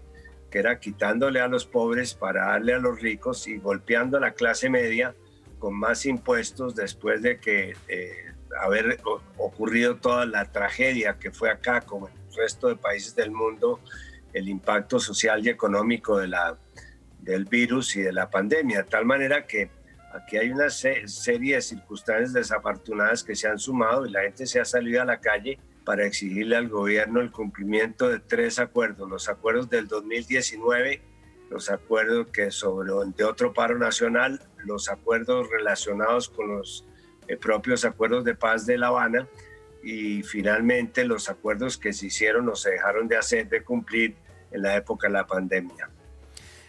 que 0.48 0.60
era 0.60 0.78
quitándole 0.78 1.40
a 1.40 1.48
los 1.48 1.66
pobres 1.66 2.14
para 2.14 2.46
darle 2.46 2.74
a 2.74 2.78
los 2.78 3.00
ricos 3.00 3.48
y 3.48 3.56
golpeando 3.58 4.18
a 4.18 4.20
la 4.20 4.30
clase 4.30 4.70
media 4.70 5.12
con 5.58 5.74
más 5.74 6.06
impuestos 6.06 6.76
después 6.76 7.20
de 7.20 7.38
que 7.38 7.74
eh, 7.88 8.31
haber 8.60 9.00
ocurrido 9.36 9.96
toda 9.96 10.26
la 10.26 10.44
tragedia 10.50 11.18
que 11.18 11.30
fue 11.30 11.50
acá, 11.50 11.80
como 11.80 12.08
en 12.08 12.14
el 12.14 12.34
resto 12.36 12.68
de 12.68 12.76
países 12.76 13.14
del 13.14 13.30
mundo, 13.30 13.80
el 14.32 14.48
impacto 14.48 14.98
social 14.98 15.44
y 15.44 15.50
económico 15.50 16.18
de 16.18 16.28
la, 16.28 16.56
del 17.20 17.44
virus 17.44 17.96
y 17.96 18.02
de 18.02 18.12
la 18.12 18.30
pandemia, 18.30 18.78
de 18.78 18.84
tal 18.84 19.04
manera 19.04 19.46
que 19.46 19.70
Aquí 20.12 20.36
hay 20.36 20.50
una 20.50 20.68
serie 20.68 21.54
de 21.54 21.62
circunstancias 21.62 22.34
desafortunadas 22.34 23.24
que 23.24 23.34
se 23.34 23.48
han 23.48 23.58
sumado 23.58 24.04
y 24.04 24.10
la 24.10 24.20
gente 24.22 24.46
se 24.46 24.60
ha 24.60 24.64
salido 24.66 25.00
a 25.00 25.06
la 25.06 25.20
calle 25.20 25.58
para 25.86 26.04
exigirle 26.04 26.54
al 26.54 26.68
gobierno 26.68 27.20
el 27.20 27.32
cumplimiento 27.32 28.10
de 28.10 28.18
tres 28.18 28.58
acuerdos, 28.58 29.08
los 29.08 29.30
acuerdos 29.30 29.70
del 29.70 29.88
2019, 29.88 31.00
los 31.48 31.70
acuerdos 31.70 32.26
que 32.28 32.50
sobre 32.50 32.92
de 33.16 33.24
otro 33.24 33.54
paro 33.54 33.78
nacional, 33.78 34.40
los 34.58 34.90
acuerdos 34.90 35.48
relacionados 35.50 36.28
con 36.28 36.48
los 36.48 36.84
propios 37.40 37.84
acuerdos 37.84 38.24
de 38.24 38.34
paz 38.34 38.66
de 38.66 38.78
La 38.78 38.88
Habana 38.88 39.26
y 39.82 40.22
finalmente 40.22 41.04
los 41.04 41.28
acuerdos 41.28 41.76
que 41.76 41.92
se 41.92 42.06
hicieron 42.06 42.48
o 42.48 42.54
se 42.54 42.70
dejaron 42.70 43.08
de 43.08 43.16
hacer, 43.16 43.48
de 43.48 43.62
cumplir 43.62 44.14
en 44.50 44.62
la 44.62 44.76
época 44.76 45.08
de 45.08 45.14
la 45.14 45.26
pandemia. 45.26 45.88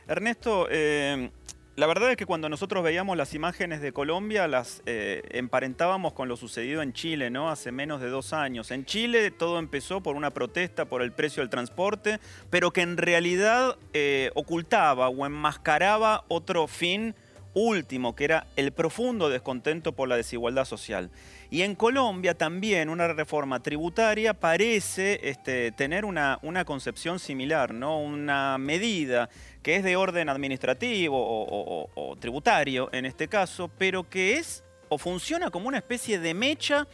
Ernesto, 0.08 0.68
eh, 0.70 1.30
la 1.76 1.88
verdad 1.88 2.12
es 2.12 2.18
que 2.18 2.28
cuando 2.28 2.50
nosotros 2.50 2.84
veíamos 2.84 3.18
las 3.18 3.34
imágenes 3.34 3.82
de 3.82 3.92
Colombia, 3.94 4.48
las 4.48 4.84
eh, 4.86 5.24
emparentábamos 5.32 6.14
con 6.14 6.28
lo 6.28 6.38
sucedido 6.38 6.82
en 6.82 6.94
Chile, 6.94 7.32
¿no? 7.32 7.50
Hace 7.50 7.72
menos 7.72 8.00
de 8.00 8.10
dos 8.10 8.32
años. 8.32 8.70
En 8.70 8.86
Chile 8.86 9.32
todo 9.32 9.58
empezó 9.58 10.02
por 10.02 10.16
una 10.16 10.32
protesta 10.32 10.86
por 10.86 11.02
el 11.02 11.12
precio 11.12 11.42
del 11.42 11.50
transporte, 11.50 12.20
pero 12.50 12.72
que 12.72 12.82
en 12.82 12.98
realidad 12.98 13.78
eh, 13.94 14.30
ocultaba 14.36 15.10
o 15.10 15.26
enmascaraba 15.26 16.26
otro 16.28 16.68
fin 16.68 17.16
último, 17.54 18.16
que 18.16 18.26
era 18.26 18.48
el 18.56 18.72
profundo 18.72 19.30
descontento 19.30 19.94
por 19.94 20.08
la 20.10 20.16
desigualdad 20.16 20.66
social. 20.66 21.10
Y 21.50 21.62
en 21.62 21.76
Colombia 21.76 22.34
también 22.34 22.90
una 22.90 23.08
reforma 23.08 23.62
tributaria 23.62 24.34
parece 24.34 25.20
este, 25.24 25.72
tener 25.72 26.06
una, 26.06 26.40
una, 26.42 26.66
concepción 26.66 27.20
similar, 27.20 27.74
¿no? 27.74 28.00
una 28.00 28.58
medida 28.58 29.30
que 29.62 29.76
es 29.76 29.84
de 29.84 29.96
orden 29.96 30.30
administrativo 30.30 31.18
o, 31.20 32.16
tributario 32.20 32.90
en 32.92 33.06
este 33.06 33.28
caso, 33.28 33.70
pero 33.78 34.10
que 34.10 34.38
es 34.38 34.64
o 34.90 34.98
funciona 34.98 35.50
como 35.50 35.68
una 35.68 35.78
especie 35.78 36.20
de 36.20 36.34
mecha 36.34 36.88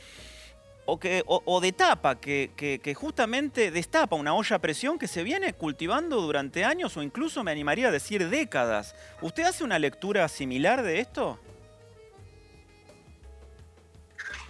o, 0.92 1.00
que, 1.00 1.24
o, 1.26 1.62
de 1.62 1.72
tapa 1.72 2.20
que, 2.20 2.52
que, 2.56 2.94
justamente 2.96 3.72
destapa 3.72 4.16
una 4.16 4.34
olla 4.34 4.56
a 4.56 4.60
presión 4.60 4.98
que 4.98 5.08
se 5.08 5.24
viene 5.24 5.54
cultivando 5.54 6.20
durante 6.22 6.66
años 6.66 6.98
o 6.98 7.04
incluso 7.04 7.44
me 7.44 7.52
animaría 7.52 7.90
a 7.90 7.92
decir 7.92 8.28
décadas. 8.30 8.96
¿Usted 9.22 9.44
hace 9.44 9.64
una 9.64 9.78
lectura 9.78 10.28
similar 10.28 10.82
de 10.82 11.00
esto? 11.00 11.40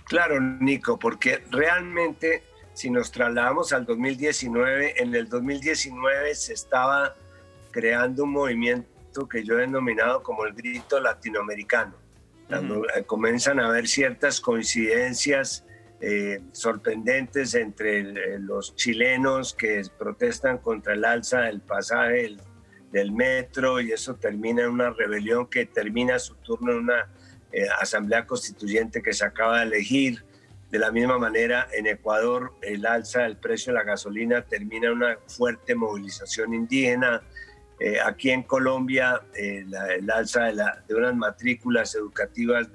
Claro, 0.05 0.39
Nico, 0.39 0.97
porque 0.97 1.43
realmente 1.51 2.43
si 2.73 2.89
nos 2.89 3.11
trasladamos 3.11 3.73
al 3.73 3.85
2019, 3.85 5.01
en 5.03 5.13
el 5.13 5.27
2019 5.27 6.33
se 6.33 6.53
estaba 6.53 7.15
creando 7.71 8.23
un 8.23 8.31
movimiento 8.31 9.27
que 9.27 9.43
yo 9.43 9.57
he 9.57 9.61
denominado 9.61 10.23
como 10.23 10.45
el 10.45 10.53
grito 10.53 10.99
latinoamericano. 10.99 11.93
Eh, 12.49 13.03
comienzan 13.05 13.59
a 13.59 13.67
haber 13.67 13.87
ciertas 13.87 14.39
coincidencias 14.39 15.65
eh, 16.01 16.41
sorprendentes 16.53 17.55
entre 17.55 17.99
eh, 17.99 18.39
los 18.39 18.73
chilenos 18.75 19.53
que 19.53 19.81
protestan 19.97 20.59
contra 20.59 20.93
el 20.93 21.03
alza 21.03 21.41
del 21.41 21.59
pasaje 21.59 22.37
del 22.91 23.11
metro 23.11 23.81
y 23.81 23.91
eso 23.91 24.15
termina 24.15 24.63
en 24.63 24.69
una 24.69 24.91
rebelión 24.91 25.47
que 25.47 25.65
termina 25.65 26.17
su 26.17 26.35
turno 26.35 26.71
en 26.71 26.77
una 26.79 27.09
eh, 27.51 27.67
asamblea 27.81 28.25
constituyente 28.25 29.01
que 29.01 29.11
se 29.11 29.25
acaba 29.25 29.59
de 29.59 29.65
elegir. 29.65 30.23
De 30.71 30.77
la 30.77 30.91
misma 30.91 31.17
manera, 31.17 31.67
en 31.73 31.87
Ecuador, 31.87 32.53
el 32.61 32.85
alza 32.85 33.23
del 33.23 33.37
precio 33.37 33.73
de 33.73 33.79
la 33.79 33.83
gasolina 33.83 34.43
termina 34.43 34.87
en 34.87 34.93
una 34.93 35.17
fuerte 35.27 35.73
movilización 35.73 36.53
indígena. 36.53 37.23
Eh, 37.79 37.99
aquí 37.99 38.29
en 38.29 38.43
Colombia, 38.43 39.21
el 39.33 39.73
alza 40.11 40.43
de, 40.43 40.63
de, 40.87 40.95
unas 40.95 41.15
matrículas 41.15 41.95
educativas 41.95 42.69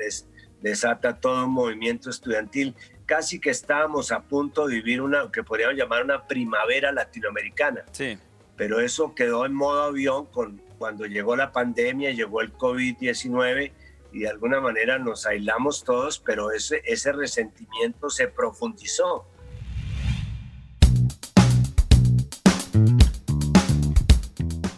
desata 0.60 1.20
todo 1.20 1.44
un 1.44 1.52
movimiento 1.52 2.10
estudiantil. 2.10 2.74
Casi 3.06 3.38
que 3.38 3.50
estábamos 3.50 4.12
a 4.12 4.22
punto 4.22 4.66
de 4.66 4.76
vivir 4.76 5.00
una, 5.00 5.30
que 5.30 5.42
podríamos 5.42 5.76
llamar 5.76 6.04
una 6.04 6.26
primavera 6.26 6.90
latinoamericana. 6.92 7.84
Sí. 7.92 8.18
Pero 8.56 8.80
eso 8.80 9.14
quedó 9.14 9.44
en 9.46 9.52
modo 9.52 9.82
avión 9.82 10.26
con, 10.26 10.62
cuando 10.78 11.06
llegó 11.06 11.36
la 11.36 11.52
pandemia, 11.52 12.12
llegó 12.12 12.40
el 12.40 12.52
COVID-19 12.52 13.72
y 14.12 14.20
de 14.20 14.28
alguna 14.28 14.60
manera 14.60 14.98
nos 14.98 15.26
aislamos 15.26 15.82
todos, 15.82 16.20
pero 16.20 16.52
ese, 16.52 16.82
ese 16.84 17.12
resentimiento 17.12 18.08
se 18.10 18.28
profundizó. 18.28 19.26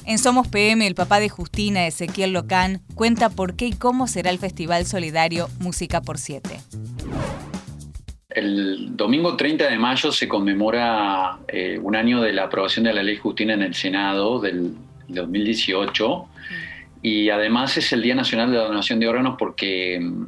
En 0.07 0.19
Somos 0.19 0.47
PM, 0.47 0.87
el 0.87 0.95
papá 0.95 1.19
de 1.19 1.29
Justina, 1.29 1.87
Ezequiel 1.87 2.33
Locán, 2.33 2.81
cuenta 2.95 3.29
por 3.29 3.57
qué 3.57 3.67
y 3.67 3.73
cómo 3.73 4.07
será 4.07 4.31
el 4.31 4.39
Festival 4.39 4.87
Solidario 4.87 5.49
Música 5.59 6.01
por 6.01 6.19
Siete. 6.19 6.61
El 8.37 8.94
domingo 8.94 9.35
30 9.35 9.66
de 9.66 9.79
mayo 9.79 10.12
se 10.12 10.29
conmemora 10.29 11.38
eh, 11.49 11.81
un 11.83 11.96
año 11.96 12.20
de 12.20 12.35
la 12.35 12.44
aprobación 12.44 12.85
de 12.85 12.92
la 12.92 13.03
ley 13.03 13.16
Justina 13.16 13.55
en 13.55 13.62
el 13.62 13.72
Senado 13.72 14.38
del 14.38 14.75
2018 15.09 16.27
y 17.01 17.31
además 17.31 17.79
es 17.79 17.90
el 17.94 18.03
Día 18.03 18.14
Nacional 18.14 18.51
de 18.51 18.59
la 18.59 18.64
Donación 18.64 19.01
de 19.01 19.09
Órganos 19.09 19.37
porque 19.38 19.99
mm, 19.99 20.27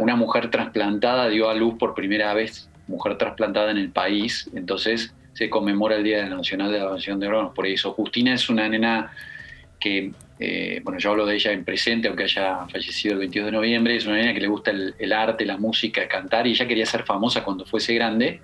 una, 0.00 0.16
mujer 0.16 0.50
trasplantada 0.50 1.28
dio 1.28 1.50
a 1.50 1.54
luz 1.54 1.74
por 1.78 1.92
primera 1.92 2.32
vez, 2.32 2.70
mujer 2.86 3.18
trasplantada 3.18 3.70
en 3.70 3.76
el 3.76 3.90
país, 3.90 4.50
entonces 4.54 5.14
se 5.34 5.50
conmemora 5.50 5.96
el 5.96 6.04
Día 6.04 6.26
Nacional 6.26 6.72
de 6.72 6.78
la 6.78 6.84
Donación 6.84 7.20
de 7.20 7.26
Órganos. 7.28 7.52
Por 7.54 7.66
eso. 7.66 7.92
Justina 7.92 8.32
es 8.32 8.48
una 8.48 8.66
nena 8.66 9.12
que, 9.78 10.12
eh, 10.38 10.80
bueno, 10.84 10.98
yo 10.98 11.10
hablo 11.10 11.26
de 11.26 11.34
ella 11.34 11.52
en 11.52 11.64
presente, 11.64 12.08
aunque 12.08 12.24
haya 12.24 12.66
fallecido 12.68 13.14
el 13.14 13.20
22 13.20 13.46
de 13.46 13.52
noviembre, 13.52 13.96
es 13.96 14.06
una 14.06 14.16
nena 14.16 14.34
que 14.34 14.40
le 14.40 14.48
gusta 14.48 14.70
el, 14.70 15.12
arte, 15.12 15.44
la 15.44 15.56
música, 15.56 16.06
cantar, 16.08 16.46
y 16.46 16.50
ella 16.52 16.66
quería 16.66 16.86
ser 16.86 17.04
famosa 17.04 17.44
cuando 17.44 17.64
fuese 17.64 17.94
grande. 17.94 18.40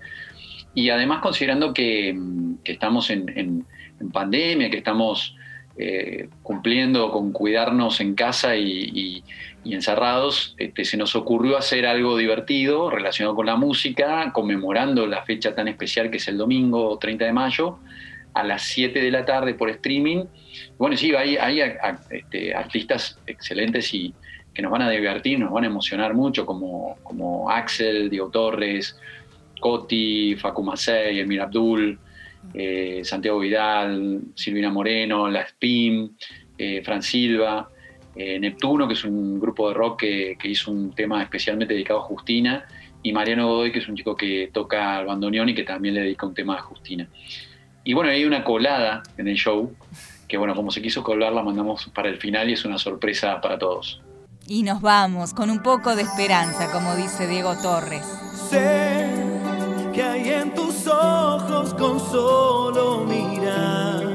Y 0.75 0.91
además 0.91 1.21
considerando 1.21 1.73
que, 1.73 2.13
mm, 2.13 2.59
estamos 2.65 3.11
en 3.11 3.65
pandemia, 4.13 4.71
que 4.71 4.79
estamos 4.79 5.37
eh, 5.77 6.29
cumpliendo 6.45 7.11
con 7.11 7.33
cuidarnos 7.33 8.01
en 8.01 8.15
casa 8.15 8.57
y, 8.57 9.25
encerrados, 9.65 10.55
este, 10.59 10.85
se 10.85 10.97
nos 10.97 11.17
ocurrió 11.17 11.57
hacer 11.57 11.85
algo 11.85 12.17
divertido 12.17 12.91
relacionado 12.91 13.35
con 13.35 13.47
la 13.47 13.57
música, 13.57 14.31
conmemorando 14.33 15.05
la 15.09 15.25
fecha 15.25 15.53
tan 15.53 15.67
especial 15.67 16.11
que 16.11 16.19
es 16.19 16.29
el 16.29 16.39
domingo 16.39 16.97
30 16.99 17.25
de 17.25 17.33
mayo, 17.33 17.79
a 18.35 18.43
las 18.43 18.63
7 18.63 19.01
de 19.01 19.11
la 19.11 19.25
tarde 19.25 19.55
por 19.55 19.71
streaming. 19.71 20.25
Bueno, 20.77 20.97
sí, 20.97 21.15
hay, 21.15 21.37
hay 21.37 21.61
este, 22.11 22.55
artistas 22.55 23.19
excelentes 23.27 23.95
y 23.95 24.13
que 24.53 24.63
nos 24.63 24.71
van 24.71 24.83
a 24.83 24.91
divertir, 24.91 25.39
nos 25.39 25.51
van 25.51 25.65
a 25.65 25.67
emocionar 25.67 26.15
mucho, 26.15 26.47
como, 26.47 26.97
como 27.03 27.51
Axel, 27.51 28.09
Diego 28.09 28.31
Torres, 28.31 28.97
Coti, 29.61 30.37
Facu 30.37 30.63
Macei, 30.63 31.19
Emir 31.19 31.41
Abdul, 31.41 31.99
eh, 32.53 33.01
Santiago 33.03 33.41
Vidal, 33.41 34.21
Silvina 34.35 34.71
Moreno, 34.71 35.29
La 35.29 35.41
Spin, 35.43 36.17
eh, 36.57 36.83
Fran 36.85 37.03
Silva, 37.03 37.69
eh, 38.15 38.39
Neptuno, 38.39 38.87
que 38.87 38.95
es 38.95 39.05
un 39.05 39.41
grupo 39.41 39.69
de 39.69 39.75
rock 39.75 40.01
que, 40.01 40.37
hizo 40.45 40.71
un 40.71 40.95
tema 40.95 41.23
especialmente 41.23 41.75
dedicado 41.75 42.01
a 42.01 42.03
Justina, 42.03 42.65
y 43.03 43.13
Mariano 43.13 43.49
Godoy, 43.49 43.73
que 43.73 43.81
es 43.81 43.89
un 43.89 43.97
chico 43.97 44.17
que 44.17 44.51
toca 44.53 45.01
el 45.01 45.07
bandoneón 45.07 45.49
y 45.49 45.55
que 45.55 45.65
también 45.65 45.95
le 45.95 46.03
dedica 46.03 46.27
un 46.27 46.35
tema 46.35 46.57
a 46.57 46.63
Justina. 46.63 47.09
Y 47.85 47.93
bueno, 47.93 48.11
hay 48.11 48.25
una 48.25 48.43
colada 48.43 49.03
en 49.19 49.29
el 49.29 49.37
show, 49.37 49.71
que 50.27 50.39
bueno, 50.39 50.55
como 50.55 50.71
se 50.71 50.81
quiso 50.81 51.05
colar, 51.05 51.33
la 51.33 51.43
mandamos 51.43 51.91
para 51.95 52.09
el 52.09 52.17
final 52.17 52.49
y 52.49 52.55
es 52.55 52.65
una 52.65 52.79
sorpresa 52.79 53.41
para 53.43 53.59
todos. 53.59 54.01
Y 54.47 54.63
nos 54.63 54.81
vamos 54.81 55.35
con 55.35 55.51
un 55.51 55.63
poco 55.63 55.95
de 55.95 56.03
esperanza, 56.03 56.73
como 56.73 56.97
dice 56.97 57.27
Diego 57.27 57.55
Torres. 57.63 58.07
Sé 58.49 59.07
que 59.93 60.03
hay 60.03 60.31
en 60.31 60.55
tus 60.55 60.87
ojos 60.87 61.75
con 61.75 62.01
solo 62.01 63.05
mirar 63.05 64.15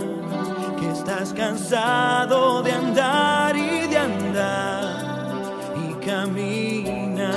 que 0.79 0.89
estás 0.91 1.31
cansado 1.33 2.63
de 2.63 2.71
andar 2.71 3.55
y 3.55 3.87
de 3.87 3.97
andar 3.97 5.41
y 5.77 5.93
camina 6.05 7.31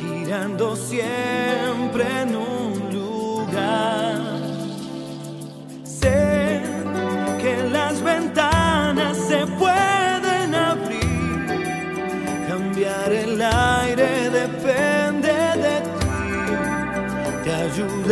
girando 0.00 0.74
siempre 0.76 2.22
en 2.22 2.36
un 2.36 2.55